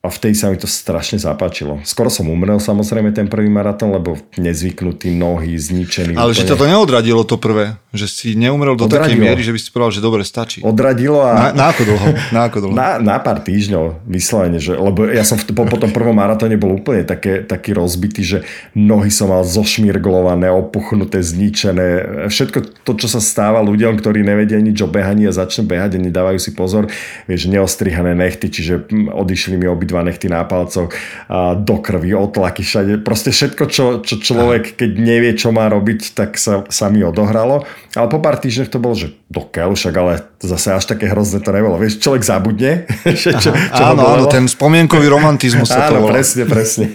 [0.00, 1.84] a vtedy sa mi to strašne zapáčilo.
[1.84, 6.16] Skoro som umrel samozrejme ten prvý maratón, lebo nezvyknutý, nohy, zničený.
[6.16, 6.40] Ale úplne.
[6.40, 7.76] že ťa to neodradilo to prvé?
[7.92, 9.12] Že si neumrel do odradilo.
[9.12, 10.64] takej miery, že by si povedal, že dobre, stačí.
[10.64, 11.52] Odradilo a...
[11.52, 12.08] Na, na ako dlho?
[12.32, 12.72] Na, ako dlho?
[12.72, 16.56] na, na pár týždňov, vyslovene, že, lebo ja som v, po, po tom prvom maratóne
[16.56, 18.38] bol úplne také, taký rozbitý, že
[18.72, 22.24] nohy som mal zošmirglované, opuchnuté, zničené.
[22.32, 26.04] Všetko to, čo sa stáva ľuďom, ktorí nevedia nič o behaní a začnú behať a
[26.08, 26.88] nedávajú si pozor,
[27.28, 30.94] vieš, neostrihané nechty, čiže hm, odišli mi obi obidva nechty na palcoch,
[31.26, 33.02] a do krvi, otlaky všade.
[33.02, 37.66] Proste všetko, čo, čo človek, keď nevie, čo má robiť, tak sa, sa mi odohralo.
[37.98, 41.50] Ale po pár týždňoch to bolo, že do však ale zase až také hrozné to
[41.50, 41.74] nebolo.
[41.74, 42.86] Vieš, človek zabudne.
[43.20, 46.86] čo, čo áno, áno, ten spomienkový romantizmus sa áno, to presne, presne.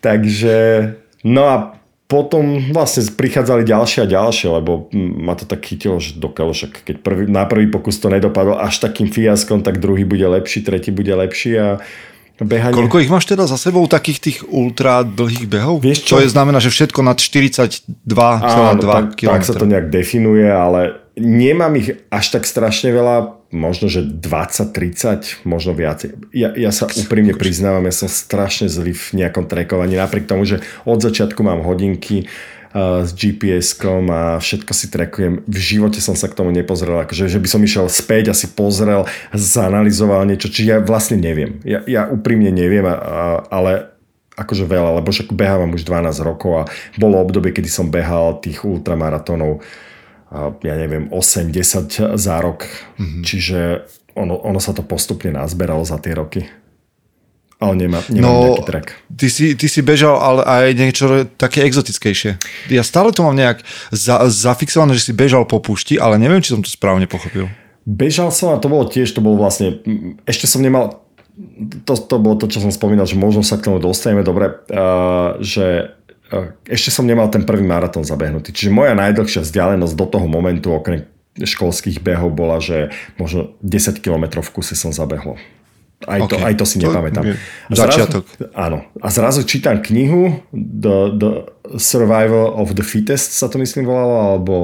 [0.00, 0.56] Takže,
[1.28, 1.56] no a
[2.10, 6.96] potom vlastne prichádzali ďalšie a ďalšie, lebo ma to tak chytilo, že do však keď
[7.06, 11.14] prvý, na prvý pokus to nedopadlo až takým fiaskom, tak druhý bude lepší, tretí bude
[11.14, 11.78] lepší a
[12.42, 12.74] behanie.
[12.74, 15.84] Koľko ich máš teda za sebou takých tých ultra dlhých behov?
[15.84, 16.18] Vieš čo?
[16.18, 18.70] To je znamená, že všetko nad 42,2 km.
[19.14, 25.44] Tak sa to nejak definuje, ale nemám ich až tak strašne veľa, možno, že 20-30,
[25.44, 26.32] možno viacej.
[26.32, 30.64] Ja, ja sa úprimne priznávam, ja som strašne zlý v nejakom trekovaní, napriek tomu, že
[30.88, 35.42] od začiatku mám hodinky, uh, s GPS-kom a všetko si trekujem.
[35.46, 38.50] V živote som sa k tomu nepozrel, akože, že by som išiel späť a si
[38.50, 41.58] pozrel, zanalizoval niečo, či ja vlastne neviem.
[41.66, 43.16] Ja, ja úprimne neviem, a, a,
[43.50, 43.90] ale
[44.38, 48.64] akože veľa, lebo však behávam už 12 rokov a bolo obdobie, kedy som behal tých
[48.64, 49.60] ultramaratónov
[50.62, 52.70] ja neviem, 8-10 za rok.
[52.96, 53.22] Mm-hmm.
[53.26, 53.58] Čiže
[54.14, 56.46] ono, ono sa to postupne nazberalo za tie roky.
[57.60, 58.88] Ale nemá, nemám no, nejaký track.
[59.20, 62.40] Ty si, ty si bežal ale aj niečo také exotickejšie.
[62.72, 63.60] Ja stále to mám nejak
[63.92, 67.52] za, zafixované, že si bežal po púšti, ale neviem, či som to správne pochopil.
[67.84, 69.76] Bežal som a to bolo tiež, to bolo vlastne,
[70.24, 71.04] ešte som nemal,
[71.84, 75.36] to, to bolo to, čo som spomínal, že možno sa k tomu dostaneme, dobre, uh,
[75.44, 75.99] že
[76.66, 78.54] ešte som nemal ten prvý maratón zabehnutý.
[78.54, 81.06] Čiže moja najdlhšia vzdialenosť do toho momentu okrem
[81.38, 85.38] školských behov bola, že možno 10 km v kuse som zabehol.
[86.08, 86.32] Aj, okay.
[86.32, 87.36] to, aj to si nepamätám.
[87.68, 88.24] A Začiatok.
[88.24, 88.78] Zrazu, áno.
[89.04, 91.30] A zrazu čítam knihu The, The
[91.76, 94.56] Survival of the Fittest sa to myslím volalo, alebo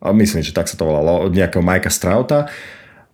[0.00, 2.48] a myslím, že tak sa to volalo, od nejakého Majka Strauta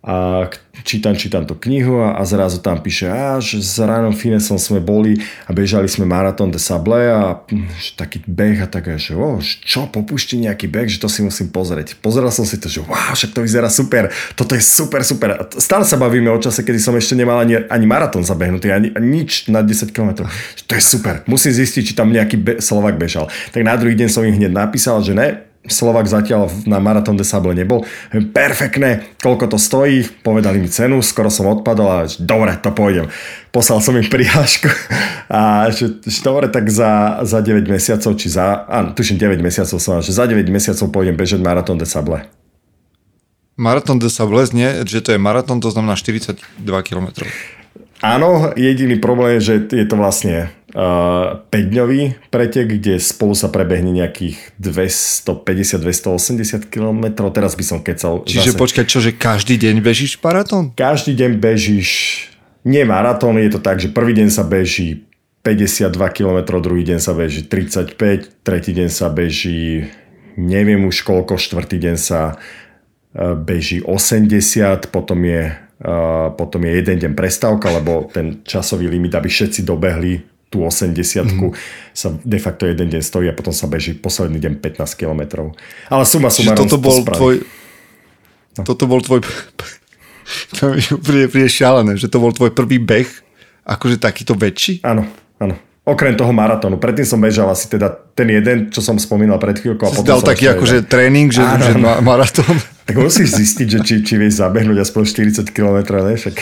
[0.01, 0.49] a
[0.81, 3.05] čítam, čítam tú knihu a, a zrazu tam píše,
[3.37, 7.69] že s Ryanom Finesom sme boli a bežali sme Marathon de Sable a hm,
[8.01, 12.01] taký beh a tak, že o, čo, popušti nejaký beh, že to si musím pozrieť.
[12.01, 15.37] Pozeral som si to, že wow, však to vyzerá super, toto je super, super.
[15.61, 19.21] Stále sa bavíme o čase, kedy som ešte nemal ani, ani maratón zabehnutý, ani, ani
[19.21, 20.25] nič na 10 km.
[20.65, 23.29] To je super, musím zistiť, či tam nejaký be- Slovak bežal.
[23.53, 27.21] Tak na druhý deň som im hneď napísal, že ne, Slovak zatiaľ na Marathon de
[27.21, 27.85] Sable nebol.
[28.09, 33.05] Perfektné, koľko to stojí, povedali mi cenu, skoro som odpadol a že, dobre, to pôjdem.
[33.53, 34.73] Poslal som im prihlášku
[35.29, 39.77] a že, že dobre, tak za, za 9 mesiacov, či za, áno, tuším 9 mesiacov
[39.77, 42.25] som, že za 9 mesiacov pôjdem bežať Marathon de Sable.
[43.61, 46.41] Marathon de Sable znie, že to je maratón, to znamená 42
[46.81, 47.29] km.
[48.01, 54.37] Áno, jediný problém je, že je to vlastne 5-dňový pretek, kde spolu sa prebehne nejakých
[54.59, 57.03] 250-280 km.
[57.31, 58.23] Teraz by som kecal.
[58.23, 58.59] Čiže zase.
[58.59, 60.71] počkaj, čo, že každý deň bežíš maratón?
[60.73, 61.89] Každý deň bežíš,
[62.63, 65.03] nie maratón, je to tak, že prvý deň sa beží
[65.43, 69.89] 52 km, druhý deň sa beží 35, tretí deň sa beží
[70.37, 72.39] neviem už koľko, štvrtý deň sa
[73.35, 75.51] beží 80, potom je
[76.37, 81.51] potom je jeden deň prestávka, lebo ten časový limit, aby všetci dobehli tú 80 mm-hmm.
[81.95, 85.55] sa de facto jeden deň stojí a potom sa beží posledný deň 15 km.
[85.87, 87.35] Ale suma suma toto bol to tvoj
[88.59, 88.63] no.
[88.67, 89.23] toto bol tvoj
[90.59, 93.07] to mi príde, príde šialené, že to bol tvoj prvý beh
[93.63, 94.83] akože takýto väčší?
[94.83, 95.07] Áno,
[95.39, 95.55] áno.
[95.81, 96.77] Okrem toho maratónu.
[96.77, 99.89] Predtým som bežal asi teda ten jeden, čo som spomínal pred chvíľkou.
[99.89, 101.73] Potom dal taký akože tréning, že, áno, že
[102.05, 102.53] maratón.
[102.85, 105.01] Tak musíš zistiť, že či, či vieš zabehnúť aspoň
[105.41, 106.13] 40 km, ne?
[106.13, 106.35] Však...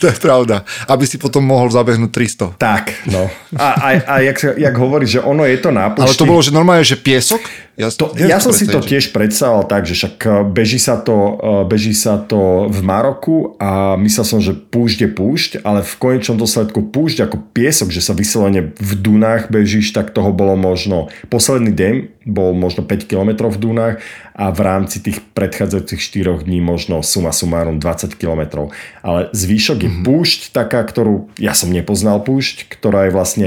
[0.00, 0.62] To je pravda.
[0.88, 2.60] Aby si potom mohol zabehnúť 300.
[2.60, 3.28] Tak, no.
[3.56, 6.52] A, a, a jak, jak hovoríš, že ono je to na Ale to bolo, že
[6.52, 7.40] normálne, že piesok?
[7.78, 11.38] Ja, to, ja som si to tiež predstavoval tak, že však eh, beží sa, to,
[11.38, 15.94] eh, beží sa to v Maroku a myslel som, že púšť je púšť, ale v
[15.96, 21.08] konečnom dôsledku púšť ako piesok, že sa vyslovene v Dunách bežíš, tak toho bolo možno
[21.32, 21.94] posledný deň,
[22.28, 23.96] bol možno 5 km v Dunách
[24.36, 28.68] a v rámci tých predchádzajúcich 4 dní možno suma sumárum 20 km.
[29.00, 30.04] Ale zvýšok je mm-hmm.
[30.04, 33.46] púšť taká, ktorú ja som nepoznal púšť, ktorá je vlastne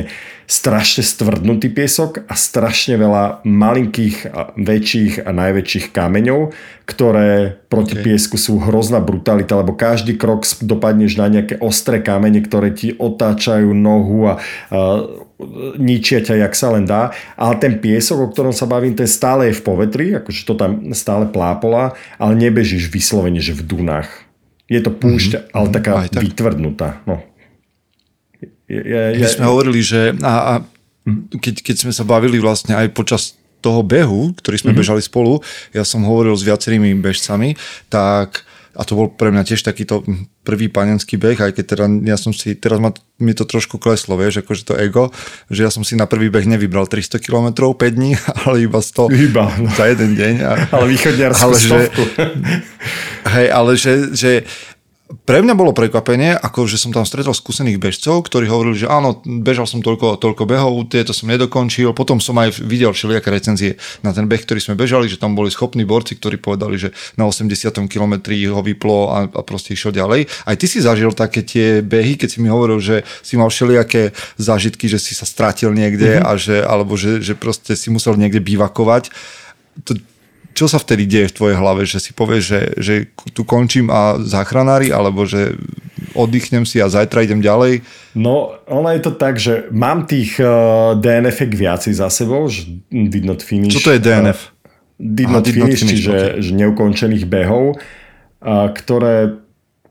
[0.53, 6.53] strašne stvrdnutý piesok a strašne veľa malinkých, a väčších a najväčších kameňov,
[6.85, 8.05] ktoré proti okay.
[8.05, 13.73] piesku sú hrozná brutalita, lebo každý krok dopadneš na nejaké ostré kamene, ktoré ti otáčajú
[13.73, 14.33] nohu a,
[14.69, 14.79] a
[15.81, 17.09] ničia ťa, jak sa len dá.
[17.33, 20.93] Ale ten piesok, o ktorom sa bavím, ten stále je v povetri, akože to tam
[20.93, 24.09] stále plápola, ale nebežíš vyslovene, že v dunách.
[24.69, 25.55] Je to púšť, mm-hmm.
[25.57, 26.21] ale taká tak.
[26.23, 27.03] vytvrdnutá.
[27.09, 27.25] No.
[28.71, 30.53] Ja, ja, My sme hovorili, že a, a
[31.35, 34.79] keď, keď sme sa bavili vlastne aj počas toho behu, ktorý sme mm-hmm.
[34.79, 35.39] bežali spolu,
[35.71, 37.55] ja som hovoril s viacerými bežcami,
[37.87, 40.01] tak a to bol pre mňa tiež takýto
[40.41, 42.89] prvý panenský beh, aj keď teda ja som si, teraz ma,
[43.21, 45.13] mi to trošku kleslo, vieš, akože to ego,
[45.53, 48.17] že ja som si na prvý beh nevybral 300 km 5 dní,
[48.49, 49.69] ale iba 100 iba, no.
[49.77, 50.35] za jeden deň.
[50.41, 51.55] A, ale východňarskú ale.
[51.61, 51.79] Že,
[53.37, 54.31] hej, ale že, že
[55.21, 59.21] pre mňa bolo prekvapenie, ako že som tam stretol skúsených bežcov, ktorí hovorili, že áno,
[59.21, 63.71] bežal som toľko, toľko behov, tieto som nedokončil, potom som aj videl všelijaké recenzie
[64.01, 67.29] na ten beh, ktorý sme bežali, že tam boli schopní borci, ktorí povedali, že na
[67.29, 68.13] 80 km
[68.49, 70.25] ho vyplo a, a proste išiel ďalej.
[70.49, 74.15] Aj ty si zažil také tie behy, keď si mi hovoril, že si mal všelijaké
[74.41, 76.27] zážitky, že si sa stratil niekde mm-hmm.
[76.27, 79.13] a že, alebo že, že proste si musel niekde bývakovať.
[79.85, 79.97] To,
[80.53, 82.93] čo sa vtedy deje v tvojej hlave, že si povieš, že, že
[83.33, 85.57] tu končím a záchranári, alebo že
[86.13, 87.81] oddychnem si a zajtra idem ďalej?
[88.13, 93.25] No, ono je to tak, že mám tých uh, DNF viacej za sebou, že did
[93.25, 93.73] not finish.
[93.73, 94.39] Čo to je DNF?
[94.39, 94.53] Uh,
[95.01, 96.41] did, Aha, not did finish, not finish, čiže okay.
[96.45, 99.41] že neukončených behov, uh, ktoré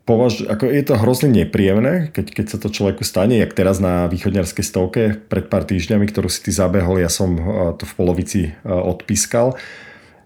[0.03, 4.11] považ, ako je to hrozne nepríjemné, keď, keď sa to človeku stane, jak teraz na
[4.11, 7.39] východňarskej stovke pred pár týždňami, ktorú si ty zabehol, ja som
[7.79, 9.55] to v polovici odpískal.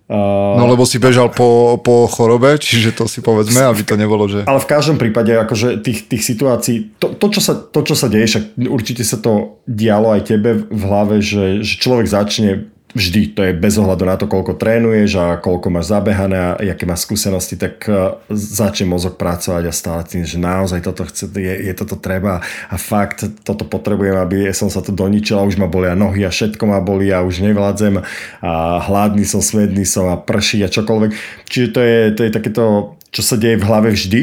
[0.06, 4.30] Uh, No lebo si bežal po, po chorobe, čiže to si povedzme, aby to nebolo,
[4.30, 4.46] že...
[4.46, 8.06] Ale v každom prípade, akože tých, tých situácií, to, to, čo sa, to, čo sa
[8.06, 13.34] deje, však určite sa to dialo aj tebe v hlave, že, že človek začne vždy,
[13.34, 17.04] to je bez ohľadu na to, koľko trénuješ a koľko máš zabehané a aké máš
[17.04, 21.72] skúsenosti, tak e, začne mozog pracovať a stále tým, že naozaj toto chce, je, je
[21.74, 25.98] toto treba a fakt toto potrebujem, aby som sa to doničil a už ma bolia
[25.98, 28.00] nohy a všetko ma boli a už nevládzem
[28.40, 28.52] a
[28.86, 31.10] hladný som, smedný som a prší a čokoľvek.
[31.50, 32.64] Čiže to je, to je takéto,
[33.10, 34.22] čo sa deje v hlave vždy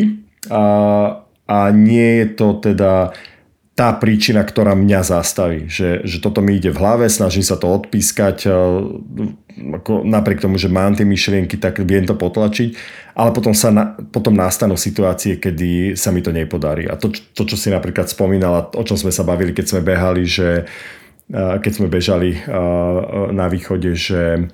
[0.49, 0.63] a,
[1.45, 3.13] a nie je to teda
[3.73, 5.65] tá príčina, ktorá mňa zastaví.
[5.65, 8.49] Že, že toto mi ide v hlave, snažím sa to odpískať, e,
[9.81, 12.77] ako napriek tomu, že mám tie myšlienky, tak viem to potlačiť,
[13.17, 16.85] ale potom, sa na, potom nastanú situácie, kedy sa mi to nepodarí.
[16.85, 20.21] A to, to, čo si napríklad spomínala, o čom sme sa bavili, keď sme behali,
[20.21, 20.69] že
[21.33, 22.39] e, keď sme bežali e,
[23.33, 24.53] na východe, že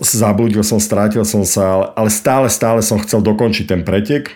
[0.00, 4.32] zabludil som, strátil som sa, ale stále, stále som chcel dokončiť ten pretek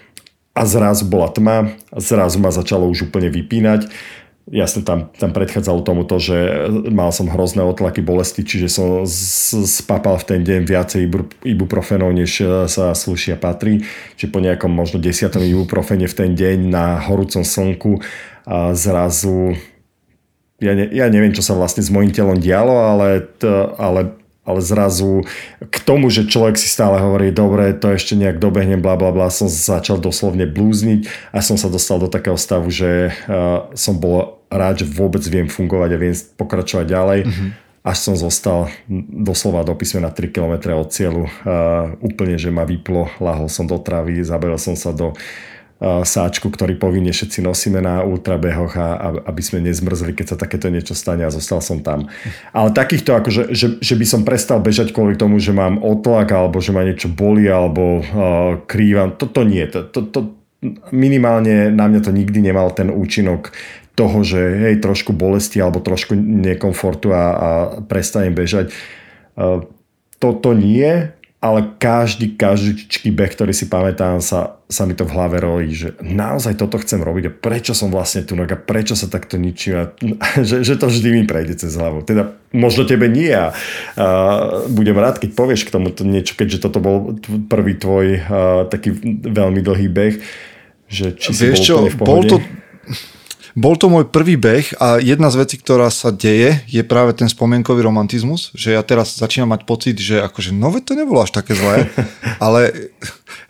[0.53, 3.89] a zrazu bola tma zrazu ma začalo už úplne vypínať.
[4.51, 10.19] Jasne, tam, tam predchádzalo tomu to, že mal som hrozné otlaky bolesti, čiže som spapal
[10.19, 11.07] v ten deň viacej
[11.47, 13.87] ibuprofenov, než sa slušia patrí.
[14.19, 18.03] Čiže po nejakom možno desiatom ibuprofene v ten deň na horúcom slnku
[18.43, 19.55] a zrazu
[20.59, 23.31] ja, ne, ja neviem, čo sa vlastne s mojim telom dialo, ale,
[23.79, 25.23] ale ale zrazu
[25.63, 29.31] k tomu, že človek si stále hovorí, dobre, to ešte nejak dobehnem, bla bla bla,
[29.31, 34.43] som začal doslovne blúzniť a som sa dostal do takého stavu, že uh, som bol
[34.51, 37.21] rád, že vôbec viem fungovať a viem pokračovať ďalej.
[37.23, 37.51] Mm-hmm.
[37.83, 38.71] Až som zostal
[39.11, 41.27] doslova do písmena 3 km od cieľu.
[41.43, 45.19] Uh, úplne, že ma vyplo, lahol som do travy, zabavil som sa do uh,
[45.83, 50.95] sáčku, ktorý povinne všetci nosíme na ultrabehoch a, aby sme nezmrzli, keď sa takéto niečo
[50.95, 52.07] stane a zostal som tam.
[52.55, 56.63] Ale takýchto, akože, že, že by som prestal bežať kvôli tomu, že mám otlak alebo
[56.63, 59.67] že ma niečo boli alebo uh, krývam, toto nie.
[59.67, 60.21] To, to, to,
[60.95, 63.51] minimálne na mňa to nikdy nemal ten účinok
[63.99, 67.49] toho, že hej, trošku bolesti alebo trošku nekomfortu a, a
[67.83, 68.71] prestanem bežať.
[69.35, 69.67] Uh,
[70.23, 71.11] toto nie,
[71.43, 75.89] ale každý, každý beh, ktorý si pamätám, sa, sa mi to v hlave rojí, že
[75.99, 79.85] naozaj toto chcem robiť a prečo som vlastne tu a prečo sa takto ničím a,
[80.49, 82.07] že, že to vždy mi prejde cez hlavu.
[82.07, 83.51] Teda možno tebe nie a,
[83.99, 84.07] a
[84.71, 87.19] budem rád, keď povieš k tomu niečo, keďže toto bol
[87.51, 88.95] prvý tvoj a, taký
[89.27, 90.15] veľmi dlhý beh,
[90.87, 92.07] že či si Vieš bol čo, v pohode.
[92.07, 92.37] Bol to,
[93.53, 97.29] bol to môj prvý beh a jedna z vecí, ktorá sa deje, je práve ten
[97.29, 101.53] spomienkový romantizmus, že ja teraz začínam mať pocit, že akože nové to nebolo až také
[101.53, 101.93] zlé,
[102.45, 102.93] ale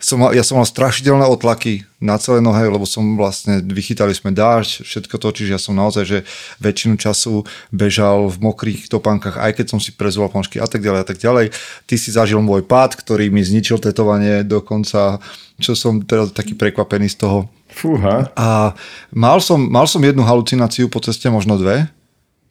[0.03, 4.35] som mal, ja som mal strašidelné otlaky na celé nohe, lebo som vlastne, vychytali sme
[4.35, 6.19] dážď, všetko to, čiže ja som naozaj, že
[6.59, 10.99] väčšinu času bežal v mokrých topánkach, aj keď som si prezval pončky a tak ďalej
[10.99, 11.55] a tak ďalej.
[11.87, 15.23] Ty si zažil môj pád, ktorý mi zničil tetovanie dokonca,
[15.63, 17.37] čo som teraz taký prekvapený z toho
[17.73, 18.29] Fúha.
[18.37, 18.77] A
[19.09, 21.89] mal som, mal som jednu halucináciu po ceste, možno dve.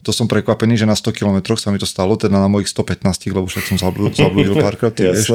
[0.03, 3.31] To som prekvapený, že na 100 km sa mi to stalo, teda na mojich 115,
[3.31, 5.31] lebo však som zabludil párkrát, vieš.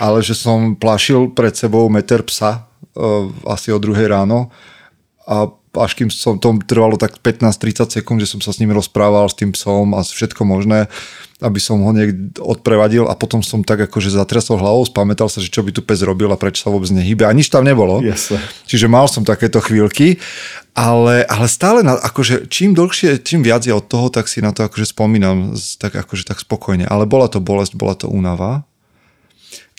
[0.00, 2.64] Ale že som plašil pred sebou meter psa
[2.96, 4.48] uh, asi o druhej ráno
[5.28, 9.28] a až kým som tom trvalo tak 15-30 sekúnd, že som sa s ním rozprával,
[9.28, 10.88] s tým psom a všetko možné
[11.36, 15.52] aby som ho niekde odprevadil a potom som tak akože zatrasol hlavou, spamätal sa, že
[15.52, 18.00] čo by tu pes robil a prečo sa vôbec nehybe a nič tam nebolo.
[18.00, 18.32] Yes.
[18.64, 20.16] Čiže mal som takéto chvíľky,
[20.72, 24.56] ale, ale stále, na, akože čím dlhšie, čím viac ja od toho, tak si na
[24.56, 26.88] to akože spomínam tak akože tak spokojne.
[26.88, 28.64] Ale bola to bolesť, bola to únava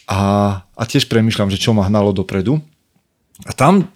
[0.06, 0.22] a,
[0.62, 2.62] a tiež premyšľam, že čo ma hnalo dopredu.
[3.50, 3.90] A tam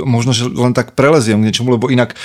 [0.00, 2.16] možno, že len tak preleziem k niečomu, lebo inak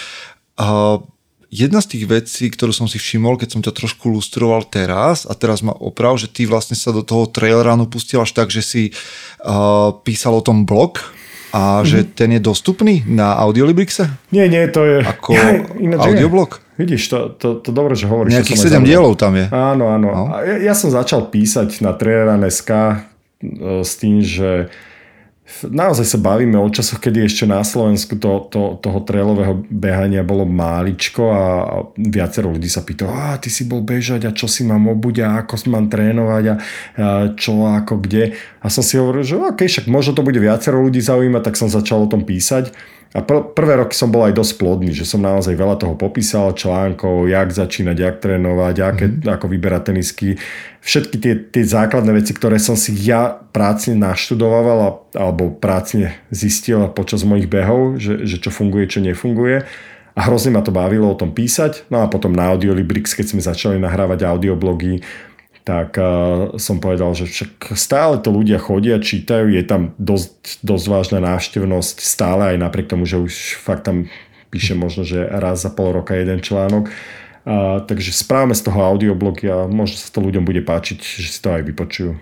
[0.60, 1.04] uh,
[1.52, 5.34] jedna z tých vecí, ktorú som si všimol, keď som ťa trošku lustroval teraz a
[5.36, 8.84] teraz ma oprav, že ty vlastne sa do toho trailrunu pustil až tak, že si
[9.44, 11.00] uh, písal o tom blog
[11.56, 11.88] a mm-hmm.
[11.88, 14.12] že ten je dostupný na Audiolibrixe?
[14.36, 14.98] Nie, nie, to je...
[15.00, 15.64] Ako ja,
[16.04, 16.60] audioblog?
[16.76, 18.36] Vidíš, to, to, to dobre, že hovoríš.
[18.36, 19.48] Nejakých 7 dielov tam je.
[19.48, 20.12] Áno, áno.
[20.12, 20.24] No.
[20.44, 22.96] Ja, ja som začal písať na Trailer.sk e,
[23.80, 24.68] s tým, že
[25.62, 30.42] naozaj sa bavíme o časoch, kedy ešte na Slovensku to, to, toho trailového behania bolo
[30.44, 31.42] máličko a,
[31.96, 35.28] viacero ľudí sa pýta, a ty si bol bežať a čo si mám obuť a
[35.46, 36.58] ako mám trénovať a, a
[37.38, 38.34] čo ako kde.
[38.62, 41.70] A som si hovoril, že OK, však možno to bude viacero ľudí zaujímať, tak som
[41.70, 42.74] začal o tom písať.
[43.16, 46.52] A pr- prvé roky som bol aj dosť plodný, že som naozaj veľa toho popísal,
[46.52, 49.32] článkov, jak začínať, jak trénovať, aké, mm-hmm.
[49.32, 50.36] ako vyberať tenisky.
[50.84, 57.24] Všetky tie, tie základné veci, ktoré som si ja prácne naštudoval alebo prácne zistil počas
[57.24, 59.64] mojich behov, že, že čo funguje, čo nefunguje.
[60.16, 61.88] A hrozne ma to bavilo o tom písať.
[61.88, 65.04] No a potom na Audiolibrix, keď sme začali nahrávať audioblogy,
[65.66, 65.98] tak
[66.62, 72.06] som povedal, že však stále to ľudia chodia, čítajú, je tam dosť, dosť vážna návštevnosť
[72.06, 74.06] stále, aj napriek tomu, že už fakt tam
[74.54, 76.94] píše možno, že raz za pol roka jeden článok.
[77.46, 81.40] Uh, takže správame z toho audioblogy a možno sa to ľuďom bude páčiť, že si
[81.42, 82.18] to aj vypočujú.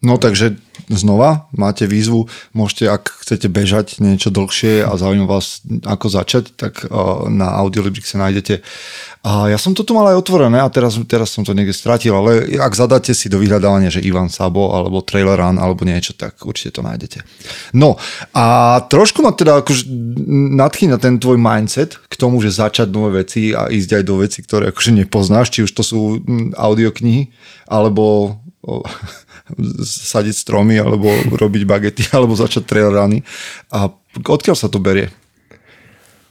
[0.00, 0.56] No takže
[0.88, 2.24] znova máte výzvu,
[2.56, 6.88] môžete, ak chcete bežať niečo dlhšie a zaujíma vás, ako začať, tak
[7.28, 8.64] na Audiolibrik sa nájdete.
[9.20, 12.16] A ja som to tu mal aj otvorené a teraz, teraz som to niekde stratil,
[12.16, 16.40] ale ak zadáte si do vyhľadávania, že Ivan Sabo alebo Trailer Run alebo niečo, tak
[16.40, 17.20] určite to nájdete.
[17.76, 18.00] No
[18.32, 19.92] a trošku ma teda akože
[20.56, 24.40] nadchýna ten tvoj mindset k tomu, že začať nové veci a ísť aj do veci,
[24.40, 26.24] ktoré akože nepoznáš, či už to sú
[26.56, 27.28] audioknihy
[27.68, 28.40] alebo
[29.84, 33.20] sadiť stromy, alebo robiť bagety, alebo začať trail runy.
[33.68, 35.12] A odkiaľ sa to berie?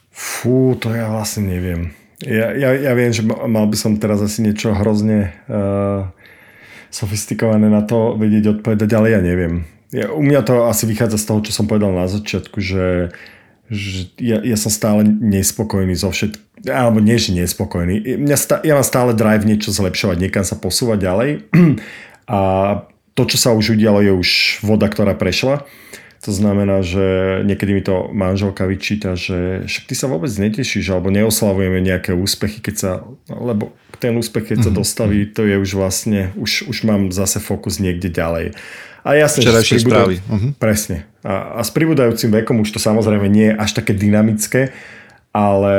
[0.09, 1.99] Fú, to ja vlastne neviem.
[2.20, 6.11] Ja, ja, ja viem, že mal by som teraz asi niečo hrozne uh,
[6.91, 9.63] sofistikované na to vedieť odpovedať, ale ja neviem.
[9.95, 13.15] Ja, u mňa to asi vychádza z toho, čo som povedal na začiatku, že,
[13.72, 18.20] že ja, ja som stále nespokojný zo všetkým, alebo nie, že nespokojný.
[18.20, 21.30] Mňa stá, ja mám stále drive niečo zlepšovať, niekam sa posúvať ďalej
[22.30, 22.39] a
[23.15, 24.30] to, čo sa už udialo, je už
[24.61, 25.65] voda, ktorá prešla.
[26.20, 31.07] To znamená, že niekedy mi to manželka vyčíta, že však ty sa vôbec netešíš alebo
[31.15, 32.91] neoslavujeme nejaké úspechy, keď sa,
[33.32, 33.72] lebo
[34.03, 34.78] ten úspech, keď sa mhm.
[34.80, 38.51] dostaví, to je už vlastne, už, už mám zase fokus niekde ďalej.
[39.03, 40.20] A jasne, že správy.
[40.28, 40.51] Uh-huh.
[40.59, 41.07] Presne.
[41.24, 44.76] A, a s pribúdajúcim vekom už to samozrejme nie je až také dynamické,
[45.32, 45.76] ale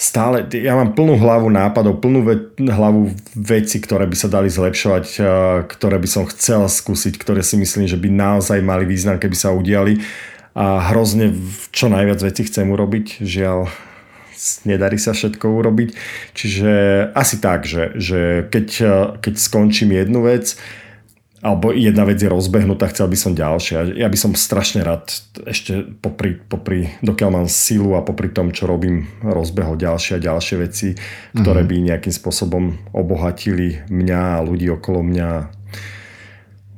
[0.00, 5.04] stále, ja mám plnú hlavu nápadov, plnú ve, hlavu veci, ktoré by sa dali zlepšovať,
[5.68, 9.52] ktoré by som chcel skúsiť, ktoré si myslím, že by naozaj mali význam, keby sa
[9.52, 10.00] udiali.
[10.56, 11.36] A hrozne
[11.70, 13.68] čo najviac veci chcem urobiť, žiaľ
[14.64, 15.92] nedarí sa všetko urobiť.
[16.32, 16.72] Čiže
[17.12, 18.68] asi tak, že, že keď,
[19.20, 20.56] keď skončím jednu vec,
[21.40, 23.96] alebo jedna vec je rozbehnutá, chcel by som ďalšie.
[23.96, 25.08] Ja by som strašne rád
[25.48, 30.56] ešte popri, popri dokiaľ mám silu a popri tom, čo robím, rozbehol ďalšie a ďalšie
[30.60, 30.92] veci,
[31.32, 31.80] ktoré mm-hmm.
[31.80, 35.28] by nejakým spôsobom obohatili mňa a ľudí okolo mňa.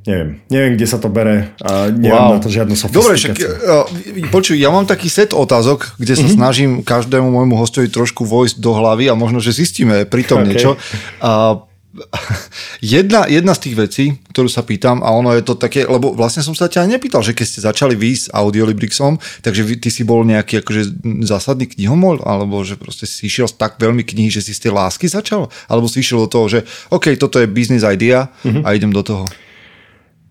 [0.03, 2.35] Neviem, neviem, kde sa to bere a nemám wow.
[2.35, 3.03] na to žiadnu sofistikáciu.
[3.03, 3.37] Dobre, však,
[3.67, 3.87] uh,
[4.35, 6.39] počuj, ja mám taký set otázok, kde sa mm-hmm.
[6.39, 10.49] snažím každému môjmu hostovi trošku vojsť do hlavy a možno, že zistíme pritom okay.
[10.55, 10.71] niečo.
[11.19, 11.67] Uh,
[12.97, 16.41] jedna, jedna z tých vecí, ktorú sa pýtam, a ono je to také, lebo vlastne
[16.41, 20.65] som sa ťa nepýtal, že keď ste začali výjsť Audiolibrixom, takže ty si bol nejaký
[20.65, 20.83] akože
[21.29, 25.05] zásadný knihomol, alebo že proste si išiel tak veľmi knihy, že si z tej lásky
[25.07, 25.53] začal?
[25.69, 28.65] Alebo si išiel do toho, že OK, toto je business idea mm-hmm.
[28.65, 29.29] a idem do toho?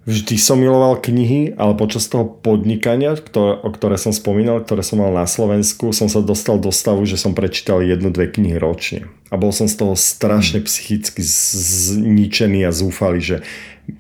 [0.02, 4.98] Vždy som miloval knihy, ale počas toho podnikania, ktoré, o ktoré som spomínal, ktoré som
[4.98, 9.14] mal na Slovensku, som sa dostal do stavu, že som prečítal jednu, dve knihy ročne.
[9.30, 13.38] A bol som z toho strašne psychicky zničený a zúfalý, že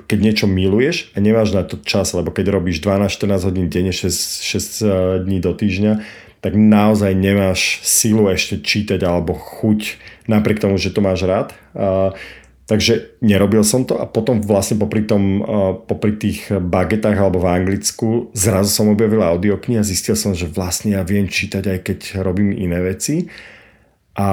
[0.09, 4.09] keď niečo miluješ a nemáš na to čas, lebo keď robíš 12-14 hodín denne, 6,
[4.09, 4.89] 6 eh,
[5.21, 5.93] dní do týždňa,
[6.41, 11.53] tak naozaj nemáš silu ešte čítať alebo chuť, napriek tomu, že to máš rád.
[12.71, 15.43] Takže nerobil som to a potom vlastne popri, tom,
[15.91, 20.95] popri tých bagetách alebo v Anglicku zrazu som objavil audioknihy a zistil som, že vlastne
[20.95, 23.27] ja viem čítať aj keď robím iné veci.
[24.15, 24.27] A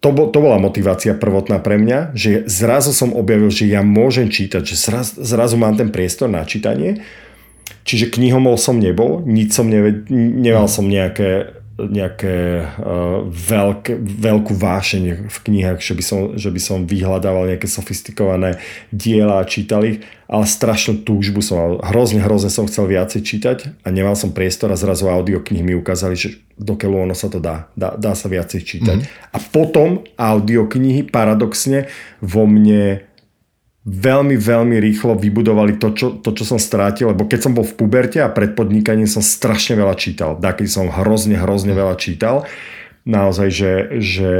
[0.00, 4.32] to, bol, to bola motivácia prvotná pre mňa, že zrazu som objavil, že ja môžem
[4.32, 7.04] čítať, že zrazu, zrazu mám ten priestor na čítanie.
[7.84, 15.30] Čiže knihomol som nebol, nič som neved, nemal som nejaké nejaké uh, veľké, veľkú vášeň
[15.30, 18.58] v knihách, že by, som, že by som vyhľadával nejaké sofistikované
[18.90, 21.72] diela a čítal ich, ale strašnú túžbu som mal.
[21.86, 26.18] Hrozne, hrozne som chcel viacej čítať a nemal som priestor a zrazu audioknihy mi ukázali,
[26.18, 27.70] že dokeľu ono sa to dá.
[27.78, 28.98] Dá, dá sa viacej čítať.
[28.98, 29.32] Mm-hmm.
[29.32, 31.86] A potom audioknihy paradoxne
[32.18, 33.07] vo mne
[33.88, 37.72] veľmi, veľmi rýchlo vybudovali to čo, to, čo som strátil, lebo keď som bol v
[37.72, 40.36] puberte a pred podnikaním som strašne veľa čítal.
[40.36, 42.44] Taký som hrozne, hrozne veľa čítal
[43.08, 43.72] naozaj, že,
[44.04, 44.30] že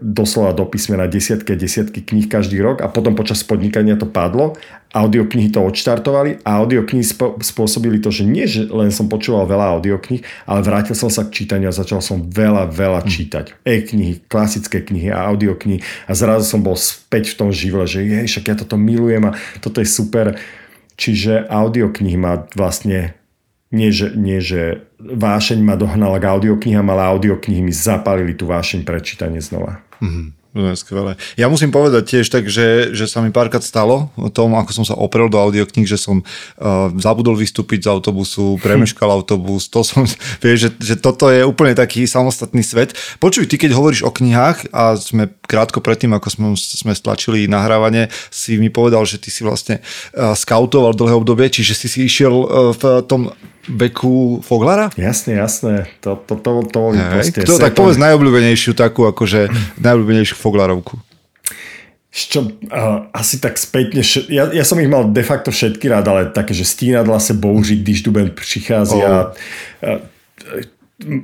[0.00, 4.56] doslova do písmena desiatky a desiatky kníh každý rok a potom počas podnikania to padlo.
[4.96, 7.04] Audioknihy to odštartovali a audioknihy
[7.44, 11.44] spôsobili to, že nie, že len som počúval veľa audiokníh, ale vrátil som sa k
[11.44, 13.08] čítaniu a začal som veľa, veľa hm.
[13.12, 13.44] čítať.
[13.68, 18.24] E-knihy, klasické knihy a audioknihy a zrazu som bol späť v tom živle, že jej,
[18.24, 20.40] však ja toto milujem a toto je super.
[20.94, 23.18] Čiže audioknihy ma vlastne
[23.74, 28.86] nie že, nie, že vášeň ma dohnala k audioknihám, ale audioknihy mi zapalili tú vášeň
[28.86, 29.82] pre čítanie znova.
[29.98, 30.44] Mm-hmm.
[30.54, 31.18] Skvelé.
[31.34, 34.84] Ja musím povedať tiež tak, že, že sa mi párkrát stalo o tom, ako som
[34.86, 40.06] sa oprel do audiokníh, že som uh, zabudol vystúpiť z autobusu, premeškal autobus, to som,
[40.44, 42.94] vieš, že, že toto je úplne taký samostatný svet.
[43.18, 48.06] Počuj, ty keď hovoríš o knihách a sme krátko predtým, ako sme, sme stlačili nahrávanie,
[48.30, 49.82] si mi povedal, že ty si vlastne
[50.14, 53.34] uh, skautoval dlhé obdobie, čiže si si išiel uh, v tom
[53.68, 54.90] beku Foglara?
[54.96, 55.86] Jasne, jasné.
[56.00, 59.48] To, to, to, to Hej, Kto, tak povedz najobľúbenejšiu takú, akože
[59.80, 61.00] najobľúbenejšiu Foglarovku.
[62.14, 66.06] čo, uh, asi tak spätne, šet, ja, ja som ich mal de facto všetky rád,
[66.06, 69.10] ale také, že stínadla se bouří, když duben přichází oh.
[69.10, 69.34] a,
[69.82, 69.98] uh,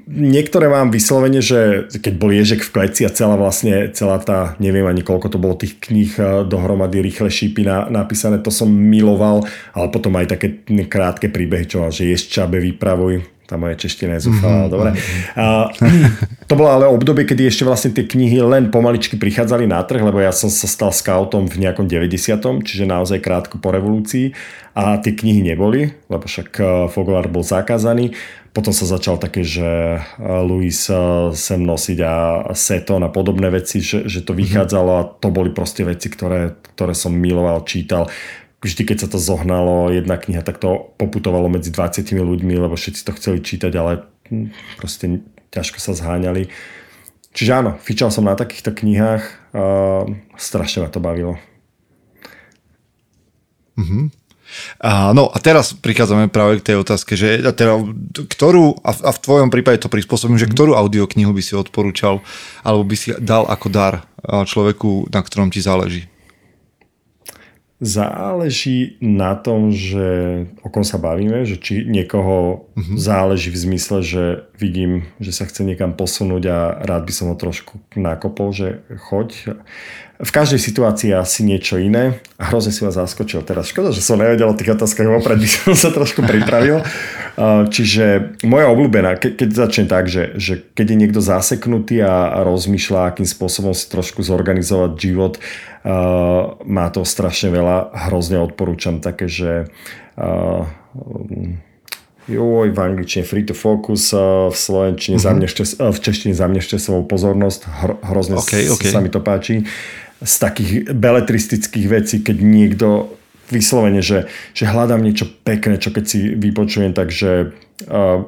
[0.07, 4.85] niektoré mám vyslovene, že keď bol Ježek v kleci a celá vlastne, celá tá, neviem
[4.85, 6.13] ani koľko to bolo tých kníh
[6.47, 11.83] dohromady, rýchle šípy na, napísané, to som miloval, ale potom aj také krátke príbehy, čo
[11.83, 14.73] mal, že ješťabe vypravuj, tá moja čeština je zúfalá, mm-hmm.
[14.73, 14.91] dobre.
[15.35, 15.67] A,
[16.47, 20.23] to bolo ale obdobie, kedy ešte vlastne tie knihy len pomaličky prichádzali na trh, lebo
[20.23, 22.39] ja som sa stal scoutom v nejakom 90.
[22.63, 24.31] čiže naozaj krátko po revolúcii
[24.79, 26.63] a tie knihy neboli, lebo však
[26.95, 28.15] Foglar bol zakázaný
[28.51, 30.03] potom sa začal také, že eh,
[30.43, 30.99] Louis eh,
[31.39, 32.15] sem nosiť a
[32.51, 34.39] Seton a podobné veci, že, že to mhm.
[34.43, 38.11] vychádzalo a to boli proste veci, ktoré, ktoré som miloval, čítal.
[38.61, 43.01] Vždy, keď sa to zohnalo, jedna kniha, tak to poputovalo medzi 20 ľuďmi, lebo všetci
[43.09, 46.53] to chceli čítať, ale hm, proste ťažko sa zháňali.
[47.33, 49.65] Čiže áno, fičal som na takýchto knihách a
[50.37, 51.39] strašne ma to bavilo.
[53.81, 54.21] Mm-hmm.
[54.83, 57.81] A, no a teraz prichádzame práve k tej otázke, že teda,
[58.27, 60.53] ktorú, a v, a v tvojom prípade to prispôsobím, že mhm.
[60.59, 62.21] ktorú audioknihu by si odporúčal,
[62.67, 63.95] alebo by si dal ako dar
[64.27, 66.11] človeku, na ktorom ti záleží?
[67.81, 70.05] Záleží na tom, že
[70.61, 72.97] o kom sa bavíme, že či niekoho uh-huh.
[73.01, 74.25] záleží v zmysle, že
[74.61, 79.57] vidím, že sa chce niekam posunúť a rád by som ho trošku nakopol, že choď
[80.21, 83.73] v každej situácii asi niečo iné a hrozne si vás zaskočil teraz.
[83.73, 86.85] Škoda, že som nevedel o tých otázkach vopred, by som sa trošku pripravil.
[87.73, 93.17] Čiže moja obľúbená, keď začnem tak, že, že keď je niekto zaseknutý a, a rozmýšľa,
[93.17, 99.73] akým spôsobom si trošku zorganizovať život, uh, má to strašne veľa, hrozne odporúčam také, že
[100.21, 100.69] uh,
[102.29, 105.33] joj, v angličtine free to focus, v slovenčine uh-huh.
[105.33, 107.61] zamnešte, v češtine zamnešte svojou pozornosť,
[108.05, 108.93] hrozne okay, okay.
[108.93, 109.65] sa mi to páči
[110.21, 113.17] z takých beletristických vecí, keď niekto
[113.51, 117.51] vyslovene, že, že hľadám niečo pekné, čo keď si vypočujem, takže
[117.91, 118.23] uh,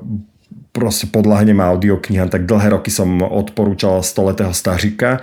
[0.75, 5.23] proste podľahnem audiokniha, tak dlhé roky som odporúčal stoletého stařika,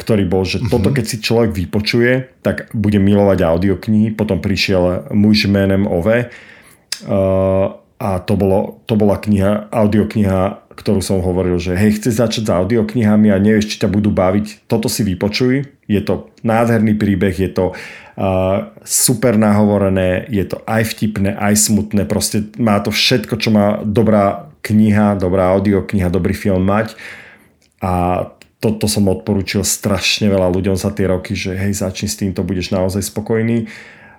[0.00, 0.72] ktorý bol, že uh-huh.
[0.72, 4.14] toto keď si človek vypočuje, tak bude milovať audioknihy.
[4.16, 11.24] Potom prišiel muž menem Ove uh, a to, bolo, to bola kniha, audiokniha ktorú som
[11.24, 15.02] hovoril, že hej, chceš začať s audioknihami a nevieš, či ťa budú baviť, toto si
[15.08, 15.64] vypočuj.
[15.86, 22.10] Je to nádherný príbeh, je to uh, super nahovorené, je to aj vtipné, aj smutné,
[22.10, 26.98] proste má to všetko, čo má dobrá kniha, dobrá audiokniha, dobrý film mať.
[27.78, 28.26] A
[28.58, 32.74] toto som odporúčil strašne veľa ľuďom za tie roky, že hej, začni s týmto, budeš
[32.74, 33.70] naozaj spokojný.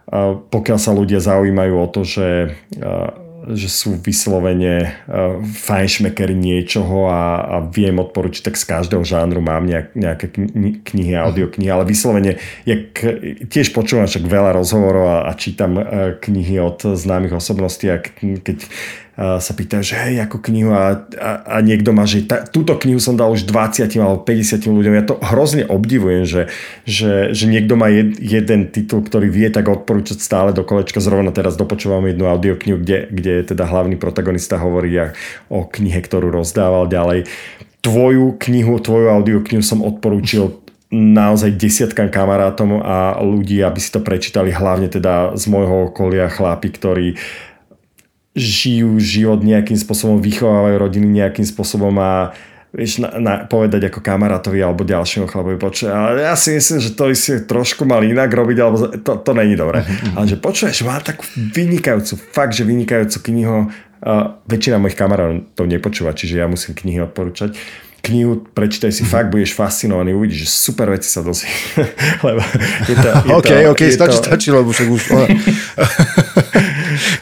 [0.07, 7.07] Uh, pokiaľ sa ľudia zaujímajú o to, že uh, že sú vyslovene uh, fajnšmekery niečoho
[7.07, 10.27] a, a viem odporučiť, tak z každého žánru mám nejak, nejaké
[10.83, 12.97] knihy, audioknihy, ale vyslovene, jak,
[13.47, 15.85] tiež počúvam však veľa rozhovorov a, a čítam uh,
[16.19, 18.67] knihy od známych osobností a keď
[19.18, 23.01] sa pýtajú, že hej, ako knihu a, a, a niekto má, že ta, túto knihu
[23.01, 24.93] som dal už 20 alebo 50 ľuďom.
[24.93, 26.53] Ja to hrozne obdivujem, že,
[26.86, 31.01] že, že niekto má jed, jeden titul, ktorý vie tak odporúčať stále do kolečka.
[31.01, 34.93] Zrovna teraz dopočúvam jednu audioknihu, kde, kde teda hlavný protagonista hovorí
[35.49, 37.26] o knihe, ktorú rozdával ďalej.
[37.82, 40.61] Tvoju knihu, tvoju audioknihu som odporúčil
[40.93, 46.72] naozaj desiatkám kamarátom a ľudí, aby si to prečítali, hlavne teda z môjho okolia chlapi,
[46.72, 47.46] ktorí uh,
[48.38, 52.38] žijú život nejakým spôsobom, vychovávajú rodiny nejakým spôsobom a
[52.69, 56.93] vieš, na, na, povedať ako kamarátovi alebo ďalšiemu chlapovi, počuj, ale ja si myslím, že
[56.93, 59.81] to si trošku mal inak robiť, alebo to, to není dobré.
[59.81, 60.21] Uh-huh.
[60.21, 65.63] Ale že počuješ, má takú vynikajúcu, fakt, že vynikajúcu knihu, uh, väčšina mojich kamarátov to
[65.65, 67.57] nepočúva, čiže ja musím knihy odporúčať
[68.07, 71.51] knihu, prečítaj si, fakt budeš fascinovaný, uvidíš, že super veci sa dozvie.
[72.27, 72.39] Lebo
[72.88, 74.27] je to, je OK, to, OK, stačí, to...
[74.31, 75.03] stačí, lebo však už...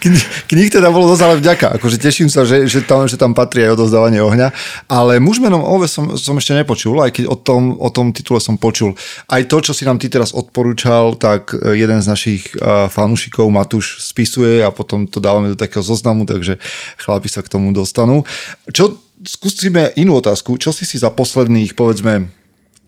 [0.03, 3.35] knih, knih teda bolo dosť ale vďaka, akože teším sa, že, že, tam, že tam
[3.37, 4.49] patrí aj odozdávanie ohňa,
[4.89, 8.55] ale mužmenom Ove som, som ešte nepočul, aj keď o tom, o tom titule som
[8.55, 8.93] počul.
[9.27, 13.47] Aj to, čo si nám ty teraz odporúčal, tak e, jeden z našich uh, fanúšikov
[13.49, 16.61] Matúš spisuje a potom to dávame do takého zoznamu, takže
[17.01, 18.23] chlapi sa k tomu dostanú.
[18.69, 20.59] Čo skúsime inú otázku.
[20.59, 22.27] Čo si si za posledných, povedzme,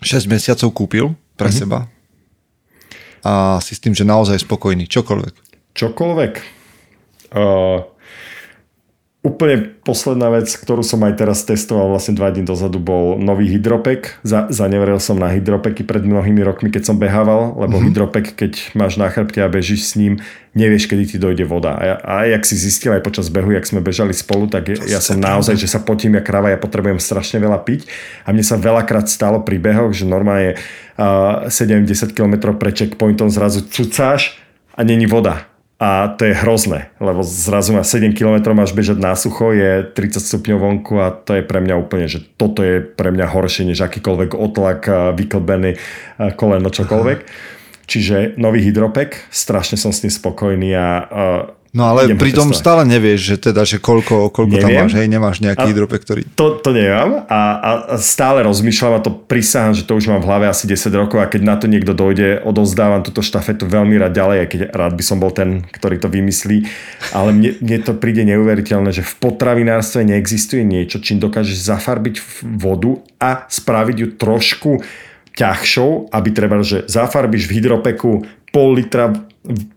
[0.03, 1.05] 6 mesiacov kúpil
[1.39, 1.59] pre mm-hmm.
[1.59, 1.87] seba?
[3.23, 4.87] A si s tým, že naozaj spokojný.
[4.87, 5.33] Čokoľvek.
[5.75, 6.56] Čokoľvek.
[7.31, 7.83] Uh,
[9.27, 14.23] úplne posledná vec, ktorú som aj teraz testoval vlastne dva dní dozadu, bol nový hydropek.
[14.23, 17.87] Za, zaneveril som na hydropeky pred mnohými rokmi, keď som behával, lebo mm-hmm.
[17.91, 20.23] hydropek, keď máš na chrbte a bežíš s ním,
[20.55, 21.75] nevieš, kedy ti dojde voda.
[21.75, 24.99] A, a jak si zistil aj počas behu, jak sme bežali spolu, tak ja, ja
[25.03, 27.83] som naozaj, že sa potím ja krava, ja potrebujem strašne veľa piť.
[28.23, 30.55] A mne sa veľakrát stalo pri behoch, že normálne
[30.95, 34.39] uh, 7-10 km pre checkpointom zrazu cucáš
[34.71, 39.13] a není voda a to je hrozné, lebo zrazu na 7 km máš bežať na
[39.13, 43.13] sucho, je 30 stupňov vonku a to je pre mňa úplne, že toto je pre
[43.13, 45.77] mňa horšie než akýkoľvek otlak, vyklbený
[46.33, 47.19] koleno, čokoľvek.
[47.85, 50.87] Čiže nový hydropek, strašne som s tým spokojný a
[51.77, 55.69] No ale pritom stále nevieš, že teda, že koľko, koľko tam máš, hej, nemáš nejaký
[55.69, 56.21] hydropek, ktorý...
[56.33, 57.69] To, to nemám a, a
[58.01, 61.29] stále rozmýšľam a to prisahám, že to už mám v hlave asi 10 rokov a
[61.29, 65.03] keď na to niekto dojde, odozdávam túto štafetu veľmi rád ďalej, aj keď rád by
[65.05, 66.65] som bol ten, ktorý to vymyslí,
[67.13, 72.15] ale mne, mne to príde neuveriteľné, že v potravinárstve neexistuje niečo, čím dokážeš zafarbiť
[72.57, 74.71] vodu a spraviť ju trošku
[75.37, 79.13] ťažšou, aby treba, že zafarbíš v hydropeku pol litra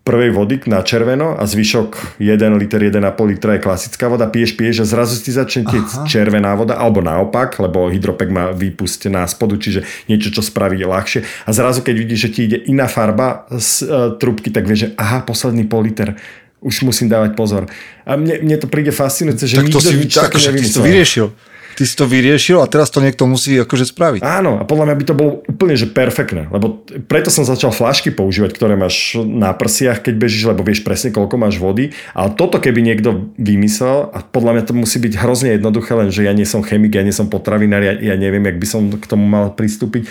[0.03, 4.83] prvej vody na červeno a zvyšok 1 liter, 1,5 litra je klasická voda, piješ, piješ
[4.83, 9.55] a zrazu ti začne tieť červená voda, alebo naopak, lebo hydropek má výpust na spodu,
[9.55, 11.23] čiže niečo, čo spraví ľahšie.
[11.47, 14.89] A zrazu, keď vidíš, že ti ide iná farba z uh, trubky, tak vieš, že
[14.99, 16.19] aha, posledný pol liter.
[16.61, 17.71] Už musím dávať pozor.
[18.05, 21.33] A mne, mne to príde fascinujúce, že tak to si, nič tak, také to vyriešil
[21.77, 24.21] ty si to vyriešil a teraz to niekto musí akože spraviť.
[24.23, 28.15] Áno, a podľa mňa by to bolo úplne že perfektné, lebo preto som začal flašky
[28.15, 31.93] používať, ktoré máš na prsiach, keď bežíš, lebo vieš presne, koľko máš vody.
[32.15, 36.27] Ale toto keby niekto vymyslel, a podľa mňa to musí byť hrozne jednoduché, len že
[36.27, 39.05] ja nie som chemik, ja nie som potravinár, ja, ja neviem, jak by som k
[39.07, 40.09] tomu mal pristúpiť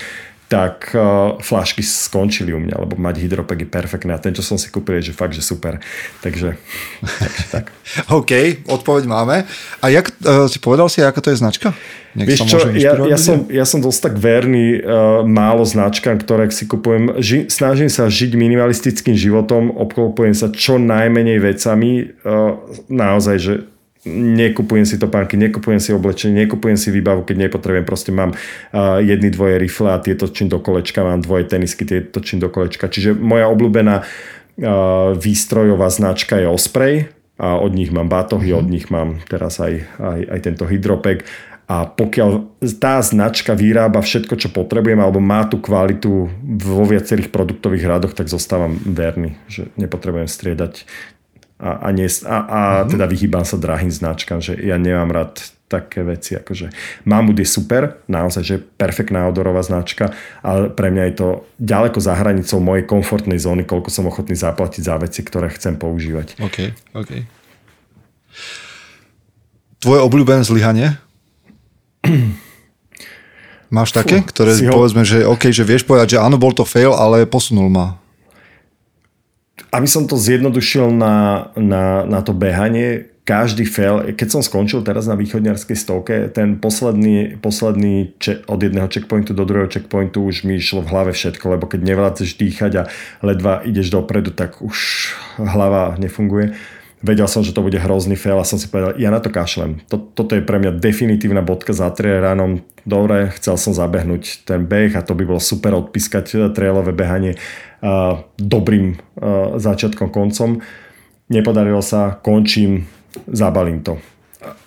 [0.49, 4.57] tak uh, flašky skončili u mňa, lebo mať hydropek je perfektné a ten, čo som
[4.57, 5.77] si kúpil, je že fakt, že super.
[6.25, 6.57] Takže,
[7.05, 7.69] takže tak.
[8.17, 9.45] OK, odpoveď máme.
[9.77, 11.77] A jak, uh, si povedal si, aká to je značka?
[12.17, 16.49] Nech Vieš čo, ja, ja, som, ja som dosť tak verný uh, málo značkám, ktoré
[16.49, 17.21] si kupujem.
[17.21, 22.09] Ži, snažím sa žiť minimalistickým životom, obklopujem sa čo najmenej vecami.
[22.25, 22.57] Uh,
[22.89, 23.53] naozaj, že
[24.07, 29.27] nekupujem si topánky, nekupujem si oblečenie, nekupujem si výbavu, keď nepotrebujem, proste mám uh, jedny,
[29.27, 32.87] dvoje rifle a tie točím do kolečka, mám dvoje tenisky, tie točím do kolečka.
[32.87, 34.05] Čiže moja obľúbená uh,
[35.19, 38.61] výstrojová značka je Osprey a od nich mám batohy, mm-hmm.
[38.63, 41.27] od nich mám teraz aj, aj, aj tento hydropek
[41.69, 42.49] a pokiaľ
[42.81, 46.25] tá značka vyrába všetko, čo potrebujem, alebo má tú kvalitu
[46.65, 50.89] vo viacerých produktových radoch, tak zostávam verný, že nepotrebujem striedať
[51.59, 52.89] a, a, nie, a, a uh-huh.
[52.95, 56.73] teda vyhýbam sa drahým značkám, že ja nemám rád také veci, akože
[57.05, 61.27] Mamut je super, naozaj, že perfektná odorová značka, ale pre mňa je to
[61.61, 66.41] ďaleko za hranicou mojej komfortnej zóny, koľko som ochotný zaplatiť za veci, ktoré chcem používať.
[66.41, 67.11] OK, OK.
[69.79, 70.97] Tvoje obľúbené zlyhanie?
[73.69, 76.97] Máš také, Fú, ktoré povedzme, že OK, že vieš povedať, že áno, bol to fail,
[76.97, 78.01] ale posunul ma
[79.69, 85.05] aby som to zjednodušil na, na, na to behanie, každý fail, keď som skončil teraz
[85.05, 90.57] na východňarskej stovke, ten posledný, posledný če, od jedného checkpointu do druhého checkpointu už mi
[90.57, 92.83] išlo v hlave všetko, lebo keď nevládzeš dýchať a
[93.21, 96.57] ledva ideš dopredu, tak už hlava nefunguje.
[96.99, 99.79] Vedel som, že to bude hrozný fail a som si povedal, ja na to kašlem.
[99.87, 102.59] Toto je pre mňa definitívna bodka za ránom.
[102.83, 107.39] Dobre, chcel som zabehnúť ten beh a to by bolo super odpískať trailové behanie
[108.35, 108.99] dobrým
[109.55, 110.59] začiatkom, koncom.
[111.31, 112.91] Nepodarilo sa, končím,
[113.31, 113.95] zabalím to.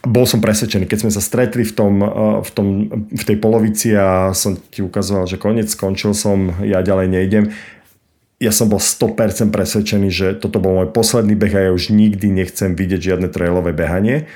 [0.01, 2.01] Bol som presvedčený, keď sme sa stretli v, tom,
[2.41, 2.67] v, tom,
[3.13, 7.45] v tej polovici a som ti ukazoval, že koniec, skončil som, ja ďalej nejdem.
[8.43, 12.27] Ja som bol 100% presvedčený, že toto bol môj posledný beh a ja už nikdy
[12.27, 14.27] nechcem vidieť žiadne trailové behanie.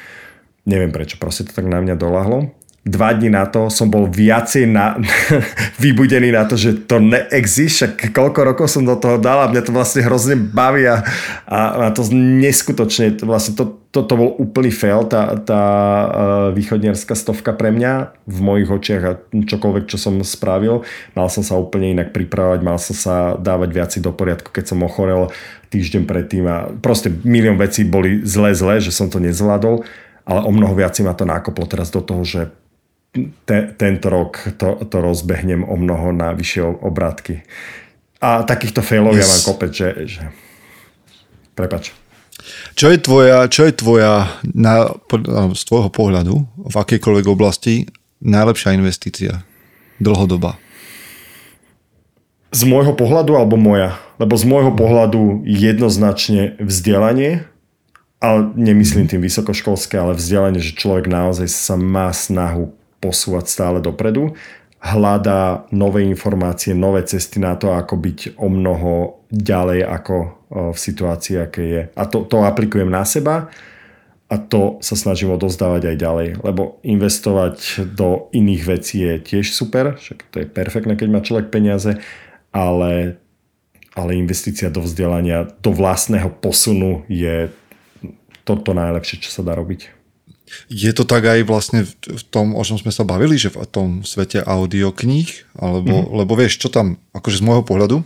[0.62, 2.54] Neviem prečo, proste to tak na mňa dolahlo
[2.86, 4.94] dva dní na to som bol viacej na,
[5.82, 8.14] vybudený na to, že to neexistuje.
[8.14, 11.02] Koľko rokov som do toho dal a mňa to vlastne hrozne baví a,
[11.50, 16.08] a, a to neskutočne, vlastne to, to, to bol úplný fail, tá, tá uh,
[16.54, 20.86] východniarská stovka pre mňa v mojich očiach a čokoľvek, čo som spravil.
[21.18, 24.86] Mal som sa úplne inak pripravovať, mal som sa dávať viaci do poriadku, keď som
[24.86, 25.34] ochorel
[25.74, 29.82] týždeň predtým a proste milión vecí boli zle, zle, že som to nezvládol
[30.26, 32.50] ale o mnoho viac ma to nákoplo teraz do toho, že
[33.44, 37.42] te, tento rok to, to rozbehnem o mnoho na vyššie obratky.
[38.20, 39.20] A takýchto failov yes.
[39.20, 40.22] ja mám kopec, že, že...
[41.56, 41.92] Prepač.
[42.76, 44.92] Čo je tvoja, čo je tvoja na,
[45.56, 47.88] z tvojho pohľadu v akejkoľvek oblasti
[48.20, 49.42] najlepšia investícia
[50.00, 50.60] dlhodoba?
[52.52, 53.98] Z môjho pohľadu alebo moja?
[54.16, 57.44] Lebo z môjho pohľadu jednoznačne vzdelanie
[58.16, 64.34] ale nemyslím tým vysokoškolské, ale vzdelanie, že človek naozaj sa má snahu posúvať stále dopredu,
[64.80, 68.92] hľadá nové informácie, nové cesty na to, ako byť o mnoho
[69.32, 70.16] ďalej ako
[70.70, 71.82] v situácii, aké je.
[71.96, 73.50] A to, to aplikujem na seba
[74.26, 79.98] a to sa snažím odozdávať aj ďalej, lebo investovať do iných vecí je tiež super,
[79.98, 81.98] však to je perfektné, keď má človek peniaze,
[82.50, 83.18] ale,
[83.94, 87.50] ale investícia do vzdelania, do vlastného posunu je
[88.46, 89.95] toto najlepšie, čo sa dá robiť.
[90.70, 93.88] Je to tak aj vlastne v tom, o čom sme sa bavili, že v tom
[94.06, 96.16] svete audiokníh, alebo, mm-hmm.
[96.22, 97.96] lebo vieš, čo tam, akože z môjho pohľadu,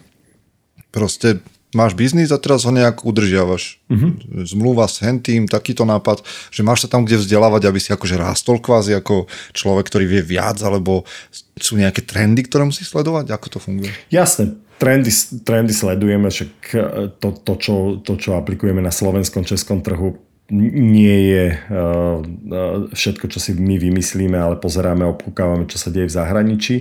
[0.89, 3.79] proste máš biznis a teraz ho nejak udržiavaš.
[3.87, 4.43] Mm-hmm.
[4.43, 8.59] Zmluva s hentým, takýto nápad, že máš sa tam kde vzdelávať, aby si akože rástol
[8.59, 11.07] kvázi ako človek, ktorý vie viac, alebo
[11.61, 13.31] sú nejaké trendy, ktoré musí sledovať?
[13.31, 13.93] Ako to funguje?
[14.11, 15.13] Jasné, trendy,
[15.47, 16.53] trendy sledujeme, však
[17.23, 20.19] to, to, čo, to, čo aplikujeme na slovenskom, českom trhu,
[20.51, 22.19] nie je uh,
[22.91, 26.77] všetko, čo si my vymyslíme, ale pozeráme, obkúkávame, čo sa deje v zahraničí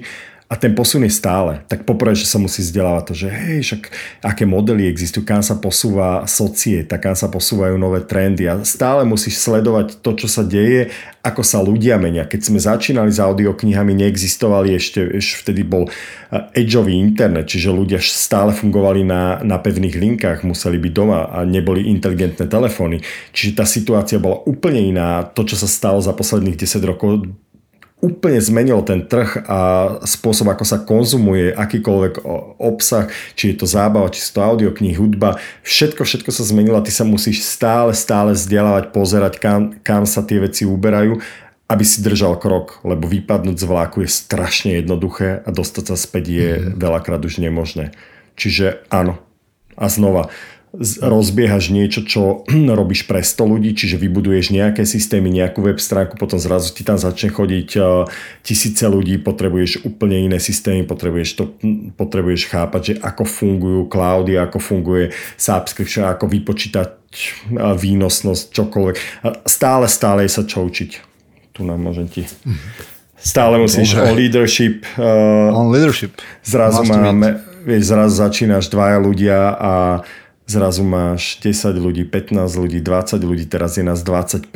[0.49, 1.61] a ten posun je stále.
[1.69, 3.81] Tak poprvé, že sa musí vzdelávať to, že hej, však
[4.25, 9.37] aké modely existujú, kam sa posúva societa, kam sa posúvajú nové trendy a stále musíš
[9.45, 10.89] sledovať to, čo sa deje,
[11.21, 12.25] ako sa ľudia menia.
[12.25, 18.01] Keď sme začínali s audioknihami, neexistovali ešte, ešte vtedy bol eh, edgeový internet, čiže ľudia
[18.01, 23.05] stále fungovali na, na pevných linkách, museli byť doma a neboli inteligentné telefóny.
[23.37, 25.21] Čiže tá situácia bola úplne iná.
[25.29, 27.29] To, čo sa stalo za posledných 10 rokov,
[27.99, 29.59] úplne zmenil ten trh a
[30.07, 32.23] spôsob, ako sa konzumuje akýkoľvek
[32.55, 35.35] obsah, či je to zábava, či sú to audioknihy, hudba,
[35.67, 40.23] všetko, všetko sa zmenilo a ty sa musíš stále, stále vzdelávať, pozerať, kam, kam sa
[40.23, 41.19] tie veci uberajú,
[41.69, 46.25] aby si držal krok, lebo vypadnúť z vláku je strašne jednoduché a dostať sa späť
[46.31, 46.75] je mm-hmm.
[46.81, 47.93] veľakrát už nemožné.
[48.39, 49.19] Čiže áno.
[49.79, 50.27] A znova,
[51.01, 52.45] rozbiehaš niečo, čo
[52.79, 57.01] robíš pre 100 ľudí, čiže vybuduješ nejaké systémy, nejakú web stránku, potom zrazu ti tam
[57.01, 57.81] začne chodiť e,
[58.45, 61.43] tisíce ľudí, potrebuješ úplne iné systémy, potrebuješ, to,
[61.97, 65.09] potrebuješ chápať, že ako fungujú cloudy, ako funguje
[65.41, 67.29] subscription, ako vypočítať e,
[67.73, 68.95] výnosnosť, čokoľvek.
[69.49, 70.91] Stále, stále sa čo učiť.
[71.57, 72.29] Tu nám môžem ti...
[73.19, 74.05] Stále musíš Dobre.
[74.07, 74.87] o leadership.
[74.95, 76.15] Uh, On leadership.
[76.39, 79.73] Zrazu máme, vieš, zrazu začínaš dvaja ľudia a
[80.49, 84.49] zrazu máš 10 ľudí, 15 ľudí, 20 ľudí, teraz je nás 25,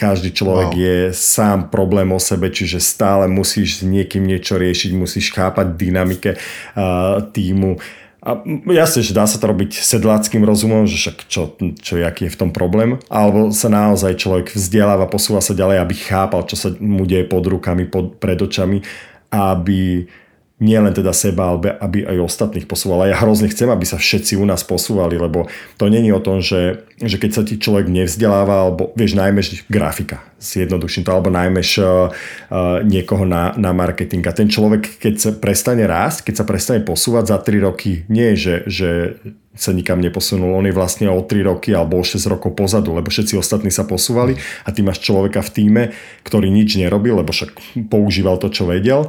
[0.00, 0.80] každý človek wow.
[0.80, 6.40] je sám problém o sebe, čiže stále musíš s niekým niečo riešiť, musíš chápať dynamike
[6.40, 7.76] uh, týmu.
[8.20, 8.40] A
[8.72, 12.40] jasne, že dá sa to robiť sedláckým rozumom, že však čo, čo jaký je v
[12.40, 17.04] tom problém, alebo sa naozaj človek vzdeláva, posúva sa ďalej, aby chápal, čo sa mu
[17.04, 18.84] deje pod rukami, pod, pred očami,
[19.32, 20.29] aby nie
[20.60, 23.08] len teda seba, ale aby aj ostatných posúval.
[23.08, 25.48] A ja hrozne chcem, aby sa všetci u nás posúvali, lebo
[25.80, 30.20] to není o tom, že, že keď sa ti človek nevzdeláva, alebo vieš, najmeš grafika,
[30.36, 32.12] zjednoduším to, alebo najmeš uh,
[32.52, 34.20] uh, niekoho na, na marketing.
[34.28, 38.36] A ten človek, keď sa prestane rásť, keď sa prestane posúvať za 3 roky, nie
[38.36, 39.16] že, že
[39.56, 40.54] sa nikam neposunul.
[40.54, 43.88] On je vlastne o 3 roky alebo o 6 rokov pozadu, lebo všetci ostatní sa
[43.88, 45.82] posúvali a ty máš človeka v týme,
[46.22, 47.56] ktorý nič nerobil, lebo však
[47.88, 49.08] používal to, čo vedel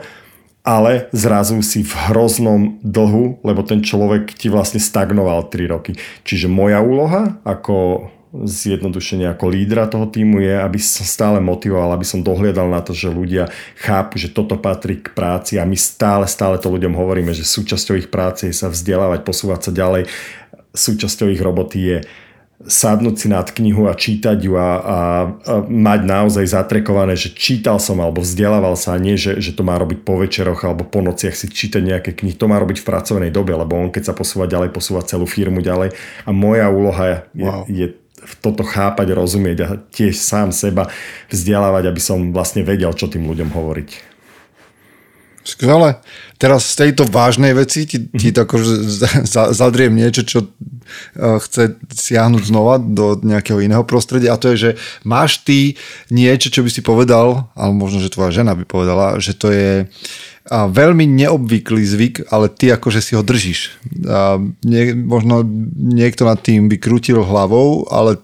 [0.61, 5.97] ale zrazu si v hroznom dlhu, lebo ten človek ti vlastne stagnoval 3 roky.
[6.21, 12.07] Čiže moja úloha ako zjednodušenie ako lídra toho týmu je, aby som stále motivoval, aby
[12.07, 16.23] som dohliadal na to, že ľudia chápu, že toto patrí k práci a my stále,
[16.31, 20.07] stále to ľuďom hovoríme, že súčasťou ich práce je sa vzdelávať, posúvať sa ďalej.
[20.71, 21.97] Súčasťou ich roboty je
[22.67, 24.99] sadnúť si nad knihu a čítať ju a, a, a
[25.65, 29.77] mať naozaj zatrekované, že čítal som alebo vzdelával sa a nie, že, že to má
[29.77, 32.37] robiť po večeroch alebo po nociach si čítať nejaké knihy.
[32.37, 35.63] To má robiť v pracovnej dobe, lebo on keď sa posúva ďalej, posúva celú firmu
[35.63, 35.95] ďalej
[36.25, 37.63] a moja úloha je, wow.
[37.65, 37.87] je
[38.41, 40.93] toto chápať, rozumieť a tiež sám seba
[41.33, 44.10] vzdelávať, aby som vlastne vedel, čo tým ľuďom hovoriť.
[45.41, 45.97] Skvelé.
[46.37, 48.73] Teraz z tejto vážnej veci ti, ti to akože
[49.57, 50.47] zadriem niečo, čo e,
[51.17, 54.71] chce siahnuť znova do nejakého iného prostredia a to je, že
[55.01, 55.77] máš ty
[56.13, 59.89] niečo, čo by si povedal, ale možno, že tvoja žena by povedala, že to je
[60.51, 63.77] veľmi neobvyklý zvyk, ale ty akože si ho držíš.
[64.09, 65.45] A nie, možno
[65.77, 68.17] niekto nad tým by krútil hlavou, ale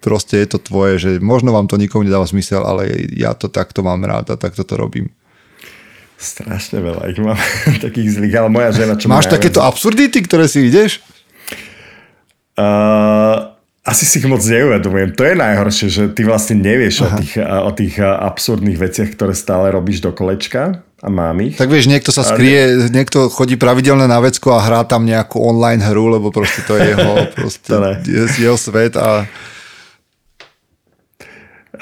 [0.00, 3.84] proste je to tvoje, že možno vám to nikomu nedáva zmysel, ale ja to takto
[3.84, 5.12] mám rád a takto to robím.
[6.20, 7.40] Strašne veľa ich mám
[7.88, 8.92] takých zlých, ale moja žena...
[8.92, 11.00] Čo Máš takéto absurdity, ktoré si ideš?
[12.60, 15.16] Uh, asi si ich moc neuvedomujem.
[15.16, 19.72] To je najhoršie, že ty vlastne nevieš o tých, o tých absurdných veciach, ktoré stále
[19.72, 21.56] robíš do kolečka a mám ich.
[21.56, 22.92] Tak vieš, niekto sa skrie, ne...
[22.92, 26.92] niekto chodí pravidelne na vecko a hrá tam nejakú online hru, lebo proste to je
[26.92, 29.24] jeho, proste, to jeho svet a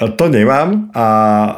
[0.07, 1.07] to nemám a,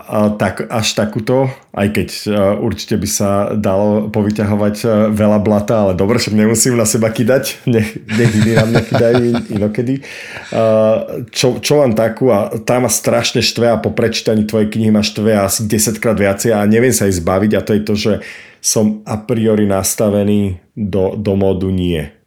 [0.01, 1.45] a tak, až takúto,
[1.77, 6.73] aj keď uh, určite by sa dalo povyťahovať uh, veľa blata, ale dobre, však nemusím
[6.73, 9.21] na seba kydať, nech, nech iní nám nechydajú
[9.53, 10.01] inokedy.
[10.49, 14.89] Uh, čo, čo mám takú a tá ma strašne štve a po prečítaní tvojej knihy
[14.89, 17.93] ma štve asi 10 krát viacej a neviem sa jej zbaviť a to je to,
[17.93, 18.13] že
[18.57, 22.20] som a priori nastavený do, do modu nie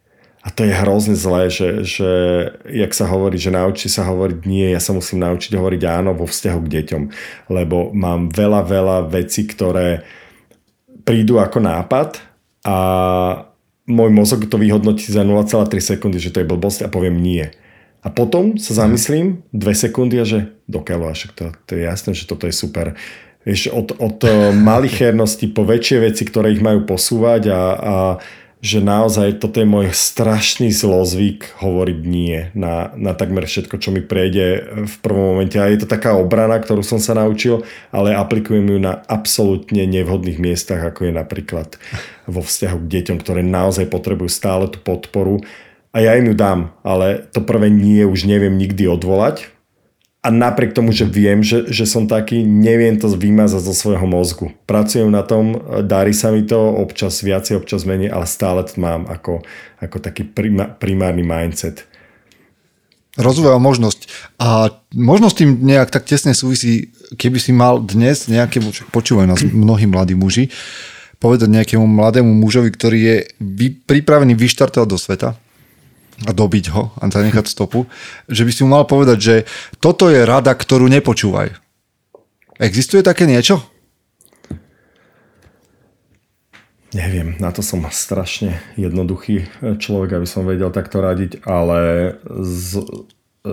[0.45, 2.11] a to je hrozne zlé, že, že
[2.69, 6.29] jak sa hovorí, že naučí sa hovoriť nie, ja sa musím naučiť hovoriť áno vo
[6.29, 7.03] vzťahu k deťom,
[7.49, 10.05] lebo mám veľa, veľa vecí, ktoré
[11.01, 12.21] prídu ako nápad
[12.61, 12.77] a
[13.89, 17.49] môj mozog to vyhodnotí za 0,3 sekundy, že to je blbosť a poviem nie.
[18.05, 22.29] A potom sa zamyslím dve sekundy a že dokiaľ, však to, to je jasné, že
[22.29, 22.93] toto je super.
[23.49, 24.21] Vieš, od, od
[24.53, 27.95] malých herností po väčšie veci, ktoré ich majú posúvať a, a
[28.65, 34.01] že naozaj toto je môj strašný zlozvyk hovoriť nie na, na takmer všetko, čo mi
[34.01, 35.61] prejde v prvom momente.
[35.61, 37.61] A je to taká obrana, ktorú som sa naučil,
[37.93, 41.77] ale aplikujem ju na absolútne nevhodných miestach, ako je napríklad
[42.25, 45.45] vo vzťahu k deťom, ktoré naozaj potrebujú stále tú podporu.
[45.93, 49.54] A ja im ju dám, ale to prvé nie už neviem nikdy odvolať,
[50.25, 54.49] a napriek tomu, že viem, že, že som taký, neviem to vymazať zo svojho mozgu.
[54.65, 55.53] Pracujem na tom,
[55.85, 59.45] darí sa mi to, občas viacej, občas menej, ale stále to mám ako,
[59.77, 61.85] ako taký prima, primárny mindset.
[63.21, 64.09] Rozvojová možnosť.
[64.41, 66.89] A možno s tým nejak tak tesne súvisí,
[67.21, 70.49] keby si mal dnes nejaké, počúvajú nás mnohí mladí muži,
[71.21, 75.29] povedať nejakému mladému mužovi, ktorý je vy, pripravený vyštartovať do sveta,
[76.23, 77.91] a dobiť ho a zanechať stopu,
[78.31, 79.35] že by si mu mal povedať, že
[79.83, 81.51] toto je rada, ktorú nepočúvaj.
[82.55, 83.59] Existuje také niečo?
[86.95, 89.51] Neviem, na to som strašne jednoduchý
[89.83, 91.79] človek, aby som vedel takto radiť, ale
[92.23, 92.79] z,
[93.43, 93.51] e,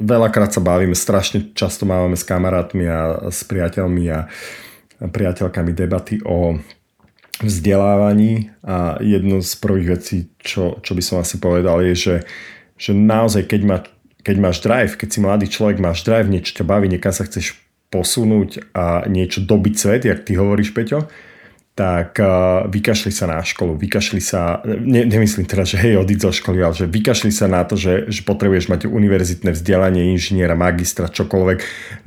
[0.00, 4.32] veľakrát sa bavíme, strašne často máme s kamarátmi a s priateľmi a
[5.04, 6.56] priateľkami debaty o
[7.42, 12.16] vzdelávaní a jednu z prvých vecí, čo, čo by som asi povedal, je, že,
[12.74, 13.78] že naozaj, keď, má,
[14.26, 17.54] keď máš drive, keď si mladý človek, máš drive, niečo ťa baví, niekam sa chceš
[17.88, 21.08] posunúť a niečo dobiť svet, jak ty hovoríš, Peťo,
[21.78, 26.32] tak uh, vykašli sa na školu, vykašli sa, ne, nemyslím teraz, že hej, odíď zo
[26.34, 31.06] školy, ale že vykašli sa na to, že, že potrebuješ mať univerzitné vzdelanie, inžiniera, magistra,
[31.06, 31.58] čokoľvek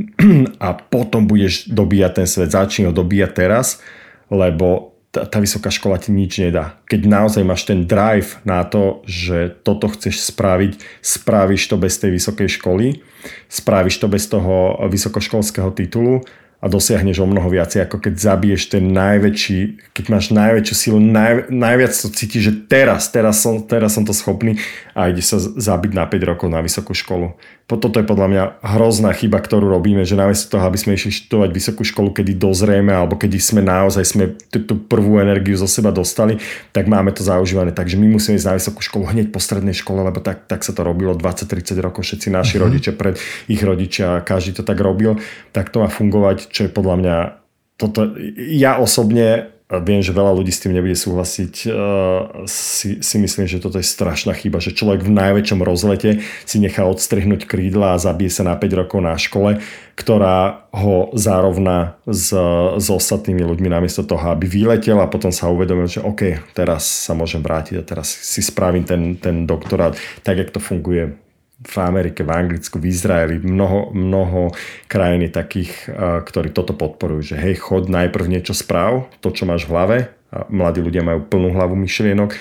[0.68, 2.52] a potom budeš dobíjať ten svet.
[2.52, 3.80] Začni ho dobíjať teraz,
[4.28, 6.80] lebo tá, tá vysoká škola ti nič nedá.
[6.88, 12.16] Keď naozaj máš ten drive na to, že toto chceš spraviť, spravíš to bez tej
[12.16, 13.04] vysokej školy,
[13.52, 16.24] spravíš to bez toho vysokoškolského titulu
[16.62, 21.50] a dosiahneš o mnoho viacej, ako keď zabiješ ten najväčší, keď máš najväčšiu silu, naj,
[21.50, 24.62] najviac to cítiš, že teraz, teraz som, teraz som to schopný
[24.94, 27.34] a ide sa zabiť na 5 rokov na vysokú školu.
[27.66, 28.44] Toto je podľa mňa
[28.76, 32.92] hrozná chyba, ktorú robíme, že namiesto toho, aby sme išli študovať vysokú školu, kedy dozrieme,
[32.92, 36.36] alebo kedy sme naozaj sme tú prvú energiu zo seba dostali,
[36.76, 37.72] tak máme to zaužívané.
[37.72, 40.76] Takže my musíme ísť na vysokú školu hneď po strednej škole, lebo tak, tak sa
[40.76, 42.68] to robilo 20-30 rokov, všetci naši uh-huh.
[42.68, 43.16] rodičia pred
[43.48, 45.24] ich rodičia, každý to tak robil.
[45.56, 47.16] Tak to má fungovať čo je podľa mňa
[47.80, 49.50] toto, ja osobne
[49.80, 53.88] viem, že veľa ľudí s tým nebude súhlasiť, uh, si, si myslím, že toto je
[53.88, 58.60] strašná chyba, že človek v najväčšom rozlete si nechá odstrihnúť krídla a zabije sa na
[58.60, 59.64] 5 rokov na škole,
[59.96, 62.36] ktorá ho zárovná s,
[62.76, 67.16] s ostatnými ľuďmi namiesto toho, aby vyletel a potom sa uvedomil, že OK, teraz sa
[67.16, 69.96] môžem vrátiť a teraz si spravím ten, ten doktorát
[70.28, 71.16] tak, jak to funguje
[71.62, 74.50] v Amerike, v Anglicku, v Izraeli, mnoho, mnoho
[74.90, 75.94] krajín takých,
[76.26, 79.98] ktorí toto podporujú, že hej, chod najprv niečo správ, to, čo máš v hlave,
[80.50, 82.34] mladí ľudia majú plnú hlavu myšlienok,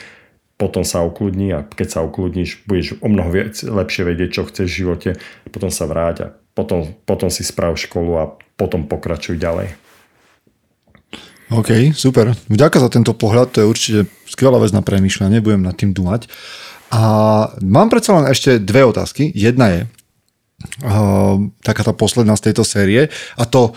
[0.56, 4.68] potom sa ukludní a keď sa ukludníš, budeš o mnoho viac, lepšie vedieť, čo chceš
[4.68, 5.10] v živote,
[5.52, 8.24] potom sa vráť a potom, potom si správ školu a
[8.56, 9.72] potom pokračuj ďalej.
[11.50, 12.30] OK, super.
[12.46, 14.00] Vďaka za tento pohľad, to je určite
[14.30, 16.30] skvelá vec na premýšľanie, budem nad tým dúmať.
[16.91, 17.03] A
[17.62, 19.30] mám predsa len ešte dve otázky.
[19.30, 19.80] Jedna je
[20.82, 23.07] uh, taká tá posledná z tejto série
[23.38, 23.72] a to,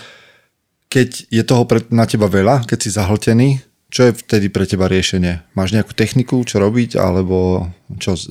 [0.89, 3.49] keď je toho pre, na teba veľa, keď si zahltený,
[3.93, 5.45] čo je vtedy pre teba riešenie?
[5.53, 7.69] Máš nejakú techniku, čo robiť, alebo
[8.01, 8.25] čo, z,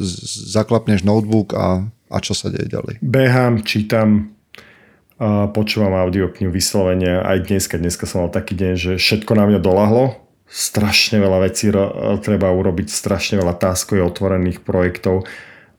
[0.50, 2.98] zaklapneš notebook a, a čo sa deje ďalej?
[2.98, 4.34] Behám, čítam,
[5.22, 7.22] uh, počúvam audioknihu vyslovene.
[7.22, 10.18] Aj dneska, dneska som mal taký deň, že všetko na mňa dolahlo
[10.52, 11.72] strašne veľa vecí
[12.20, 15.24] treba urobiť, strašne veľa táskov je otvorených projektov.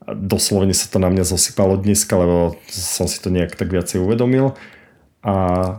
[0.03, 4.57] Doslovne sa to na mňa zosypalo dneska, lebo som si to nejak tak viacej uvedomil.
[5.23, 5.35] A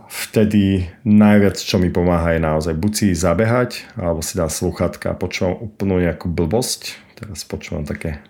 [0.08, 5.18] vtedy najviac, čo mi pomáha, je naozaj buď si zabehať, alebo si dám sluchatka a
[5.18, 6.96] počúvam úplnú nejakú blbosť.
[7.18, 8.24] Teraz počúvam také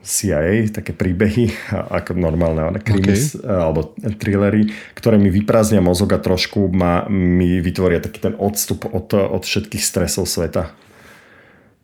[0.00, 1.52] CIA, také príbehy,
[1.98, 3.46] ako normálne krimis, okay.
[3.46, 9.12] alebo thrillery, ktoré mi vyprázdnia mozog a trošku ma, mi vytvoria taký ten odstup od,
[9.12, 10.72] od všetkých stresov sveta.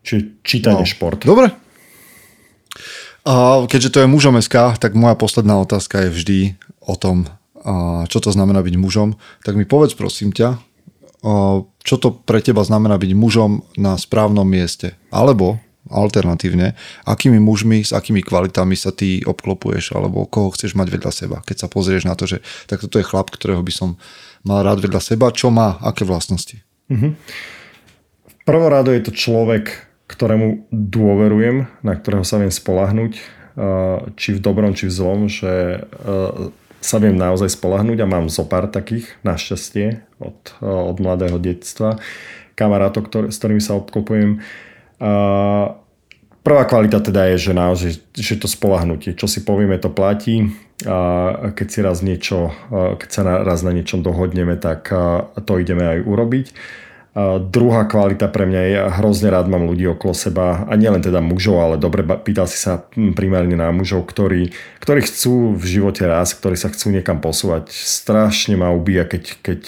[0.06, 0.88] Čiže čítanie no.
[0.88, 1.20] šport.
[1.26, 1.50] Dobre.
[3.26, 6.38] A keďže to je mužom SK, tak moja posledná otázka je vždy
[6.78, 7.26] o tom,
[8.06, 9.18] čo to znamená byť mužom.
[9.42, 10.62] Tak mi povedz prosím ťa,
[11.82, 14.94] čo to pre teba znamená byť mužom na správnom mieste.
[15.10, 15.58] Alebo
[15.90, 16.74] alternatívne,
[17.06, 21.36] akými mužmi, s akými kvalitami sa ty obklopuješ, alebo koho chceš mať vedľa seba.
[21.42, 24.00] Keď sa pozrieš na to, že tak toto je chlap, ktorého by som
[24.46, 26.62] mal rád vedľa seba, čo má, aké vlastnosti.
[26.90, 27.12] Mm-hmm.
[28.46, 28.52] V
[28.94, 33.18] je to človek, ktorému dôverujem, na ktorého sa viem spolahnuť,
[34.14, 35.82] či v dobrom, či v zlom, že
[36.78, 41.98] sa viem naozaj spolahnuť a mám zo pár takých, našťastie, od, od mladého detstva,
[42.54, 44.40] kamarátov, ktorý, s ktorými sa obklopujem
[46.46, 50.54] Prvá kvalita teda je, že naozaj že to spolahnutie, čo si povieme, to platí.
[50.86, 54.92] A keď si raz niečo, keď sa raz na niečom dohodneme, tak
[55.42, 56.46] to ideme aj urobiť.
[57.16, 61.24] A druhá kvalita pre mňa je, hrozne rád mám ľudí okolo seba, a nielen teda
[61.24, 64.52] mužov, ale dobre, pýtal si sa primárne na mužov, ktorí,
[64.84, 67.72] ktorí chcú v živote raz, ktorí sa chcú niekam posúvať.
[67.72, 69.62] Strašne ma ubíja, keď, keď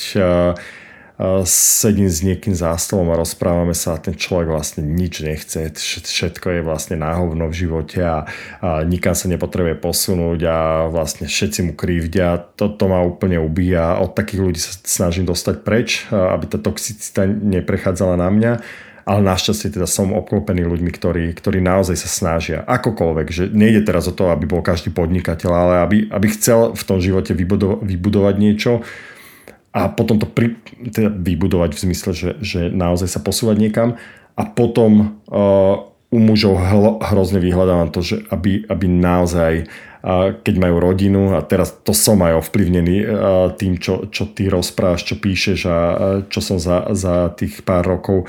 [1.43, 6.47] sedím s niekým za stolom a rozprávame sa a ten človek vlastne nič nechce, všetko
[6.47, 8.23] je vlastne náhovno v živote a,
[8.63, 10.57] a nikam sa nepotrebuje posunúť a
[10.87, 12.39] vlastne všetci mu krivdia.
[12.55, 13.99] Toto ma úplne ubíja.
[13.99, 18.53] Od takých ľudí sa snažím dostať preč, aby tá toxicita neprechádzala na mňa
[19.09, 22.61] ale našťastie teda som obklopený ľuďmi, ktorí, ktorí naozaj sa snažia.
[22.69, 26.83] Akokoľvek, že nejde teraz o to, aby bol každý podnikateľ, ale aby, aby chcel v
[26.85, 28.85] tom živote vybudovať niečo,
[29.73, 30.57] a potom to pri,
[30.91, 33.89] teda vybudovať v zmysle, že, že naozaj sa posúvať niekam
[34.39, 39.69] a potom uh, u mužov hlo, hrozne vyhľadávam to, že aby, aby naozaj
[40.41, 42.97] keď majú rodinu a teraz to som aj ovplyvnený
[43.61, 45.79] tým, čo, čo ty rozprávaš, čo píšeš a
[46.33, 48.25] čo som za, za tých pár rokov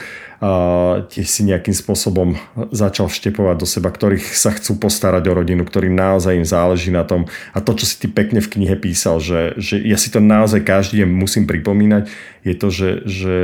[1.11, 2.39] tiež si nejakým spôsobom
[2.71, 7.03] začal vštepovať do seba, ktorých sa chcú postarať o rodinu, ktorým naozaj im záleží na
[7.03, 7.27] tom.
[7.51, 10.63] A to, čo si ty pekne v knihe písal, že, že ja si to naozaj
[10.63, 12.07] každý deň musím pripomínať,
[12.47, 13.35] je to, že, že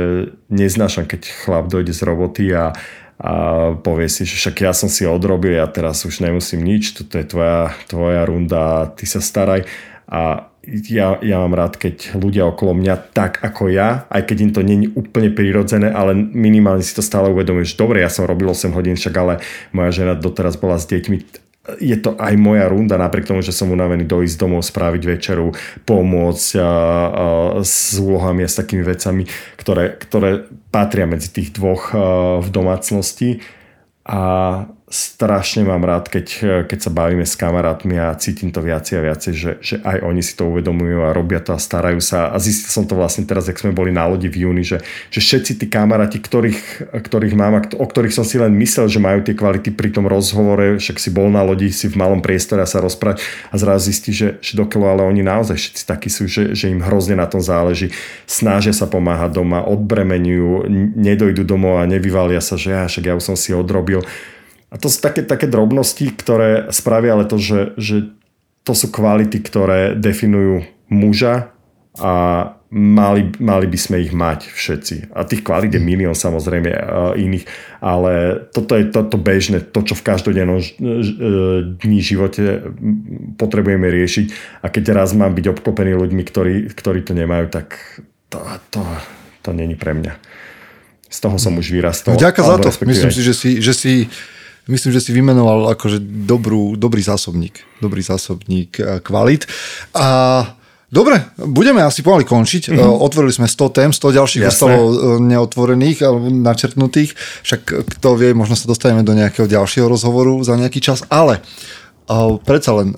[0.48, 2.72] neznášam, keď chlap dojde z roboty a,
[3.16, 3.32] a
[3.80, 7.24] povie si, že však ja som si odrobil, ja teraz už nemusím nič, toto je
[7.24, 9.64] tvoja, tvoja runda, ty sa staraj.
[10.06, 14.52] A ja, ja mám rád, keď ľudia okolo mňa tak ako ja, aj keď im
[14.52, 17.78] to není úplne prirodzené, ale minimálne si to stále uvedomuješ.
[17.78, 19.40] Dobre, ja som robil 8 hodín, však ale
[19.70, 21.45] moja žena doteraz bola s deťmi
[21.82, 25.50] je to aj moja runda, napriek tomu, že som unavený dojsť domov, spraviť večeru,
[25.82, 26.70] pomôcť a, a,
[27.62, 29.26] s úlohami a s takými vecami,
[29.58, 33.42] ktoré, ktoré patria medzi tých dvoch a, v domácnosti.
[34.06, 34.20] A
[34.86, 36.26] strašne mám rád, keď,
[36.70, 40.22] keď sa bavíme s kamarátmi a cítim to viacej a viacej, že, že aj oni
[40.22, 42.30] si to uvedomujú a robia to a starajú sa.
[42.30, 44.78] A zistil som to vlastne teraz, ak sme boli na lodi v júni, že,
[45.10, 49.02] že všetci tí kamaráti, ktorých, ktorých mám a o ktorých som si len myslel, že
[49.02, 52.62] majú tie kvality pri tom rozhovore, však si bol na lodi, si v malom priestore
[52.62, 56.30] a sa rozprávať a zrazu zistí, že, že dokiaľ, ale oni naozaj všetci takí sú,
[56.30, 57.90] že, že im hrozne na tom záleží.
[58.26, 63.34] Snažia sa pomáhať doma, odbremenujú, nedojdu domov a nevyvalia sa, že ja, však ja už
[63.34, 64.06] som si odrobil
[64.76, 68.12] a to sú také, také drobnosti, ktoré spravia ale to, že, že
[68.60, 71.48] to sú kvality, ktoré definujú muža
[71.96, 72.12] a
[72.68, 75.16] mali, mali by sme ich mať všetci.
[75.16, 76.68] A tých kvalít je milión samozrejme
[77.16, 77.48] iných,
[77.80, 80.60] ale toto je toto bežné, to, čo v každodennom
[81.80, 82.68] dní živote
[83.40, 87.80] potrebujeme riešiť a keď raz mám byť obklopený ľuďmi, ktorí, ktorí to nemajú, tak
[88.28, 88.84] to, to,
[89.40, 90.20] to není pre mňa.
[91.08, 92.20] Z toho som už vyrastol.
[92.20, 92.68] Ďakujem za to.
[92.84, 93.92] Myslím si, že si, že si
[94.68, 97.62] myslím, že si vymenoval akože dobrú, dobrý zásobník.
[97.78, 99.46] Dobrý zásobník eh, kvalit.
[99.94, 100.06] A
[100.86, 102.70] Dobre, budeme asi pomaly končiť.
[102.70, 103.02] Mm-hmm.
[103.02, 104.54] Otvorili sme 100 tém, 100 ďalších Jasné.
[104.54, 107.10] ostalo eh, neotvorených alebo načrtnutých.
[107.42, 107.60] Však
[107.98, 111.02] kto vie, možno sa dostaneme do nejakého ďalšieho rozhovoru za nejaký čas.
[111.10, 111.42] Ale
[112.08, 112.94] uh, predsa len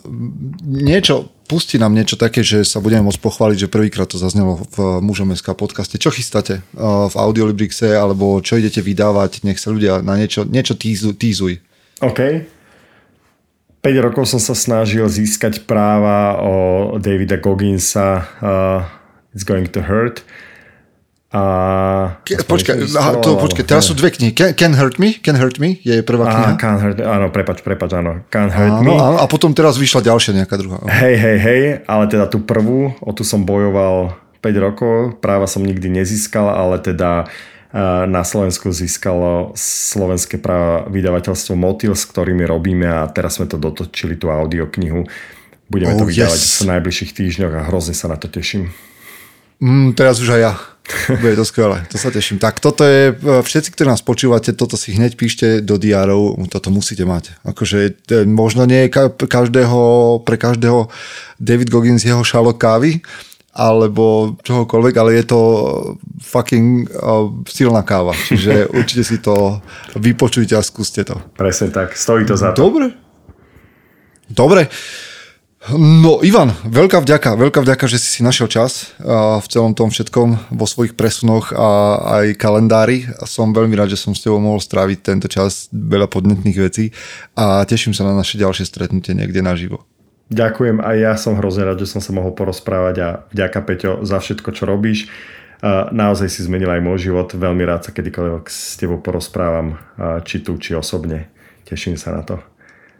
[0.64, 5.00] niečo, pusti nám niečo také, že sa budeme môcť pochváliť, že prvýkrát to zaznelo v
[5.00, 5.96] Mužom SK podcaste.
[5.96, 9.48] Čo chystáte v Audiolibrixe, alebo čo idete vydávať?
[9.48, 11.16] Nech sa ľudia na niečo, niečo týzuj.
[11.16, 11.52] týzuj.
[12.04, 12.20] OK.
[13.80, 16.54] 5 rokov som sa snažil získať práva o
[17.00, 18.84] Davida Gogginsa uh,
[19.32, 20.26] It's Going to Hurt.
[21.28, 21.42] A...
[22.24, 24.32] Ke, počkaj, aha, to, počkaj, teraz sú dve knihy.
[24.32, 25.12] Can, Can Hurt Me?
[25.20, 26.50] Can Hurt Me je prvá kniha.
[26.56, 28.24] Can Hurt, áno, prepač, prepač, áno.
[28.32, 28.96] Can Hurt áno, Me.
[28.96, 30.80] Áno, a potom teraz vyšla ďalšia nejaká druhá.
[30.88, 34.94] Hej, hej, hej, ale teda tú prvú, o tu som bojoval 5 rokov.
[35.20, 37.28] Práva som nikdy nezískal, ale teda
[38.08, 44.16] na Slovensku získalo slovenské práva vydavateľstvo Motil, s ktorými robíme a teraz sme to dotočili,
[44.16, 45.04] tú audioknihu.
[45.68, 46.64] Budeme oh, to vydávať yes.
[46.64, 48.72] v najbližších týždňoch a hrozne sa na to teším.
[49.58, 50.54] Mm, teraz už aj ja.
[51.20, 52.40] Bude to skvelé, to sa teším.
[52.40, 56.72] Tak toto je, e, všetci, ktorí nás počúvate, toto si hneď píšte do diárov, toto
[56.72, 57.36] musíte mať.
[57.44, 58.92] Akože e, možno nie je
[59.28, 59.80] každého,
[60.24, 60.88] pre každého
[61.36, 63.04] David Goggins jeho šalok kávy,
[63.58, 65.40] alebo čohokoľvek, ale je to
[66.22, 68.14] fucking uh, silná káva.
[68.14, 69.58] Čiže určite si to
[69.98, 71.18] vypočujte a skúste to.
[71.34, 72.70] Presne tak, stojí to za to.
[72.70, 72.94] Dobre.
[74.30, 74.70] Dobre.
[75.68, 80.56] No Ivan, veľká vďaka, veľká vďaka, že si si našiel čas v celom tom všetkom,
[80.56, 83.04] vo svojich presunoch a aj kalendári.
[83.20, 86.96] A som veľmi rád, že som s tebou mohol stráviť tento čas, veľa podnetných vecí
[87.36, 89.84] a teším sa na naše ďalšie stretnutie niekde naživo.
[90.32, 94.24] Ďakujem aj ja som hrozne rád, že som sa mohol porozprávať a vďaka Peťo za
[94.24, 95.12] všetko, čo robíš.
[95.92, 97.28] Naozaj si zmenil aj môj život.
[97.36, 99.76] Veľmi rád sa kedykoľvek s tebou porozprávam,
[100.24, 101.28] či tu, či osobne.
[101.68, 102.40] Teším sa na to.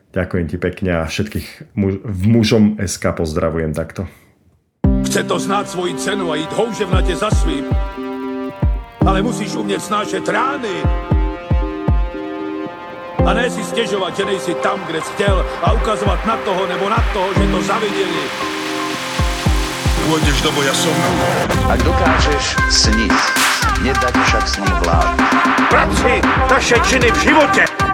[0.09, 4.09] Ďakujem ti pekne a všetkých muž- v mužom SK pozdravujem takto.
[5.05, 7.69] Chce to znáť svoji cenu a ísť houževnate za svým.
[9.05, 10.75] Ale musíš umieť snášať rány
[13.29, 16.89] a ne si stěžovat, že nejsi tam, kde jsi chtěl a ukazovat na toho nebo
[16.89, 18.25] na toho, že to zaviděli.
[20.09, 20.97] Pôjdeš do boja som.
[21.69, 23.13] Ak dokážeš sniť,
[23.85, 25.21] nedať však sním vlád.
[25.69, 27.88] Práci, taše činy v životě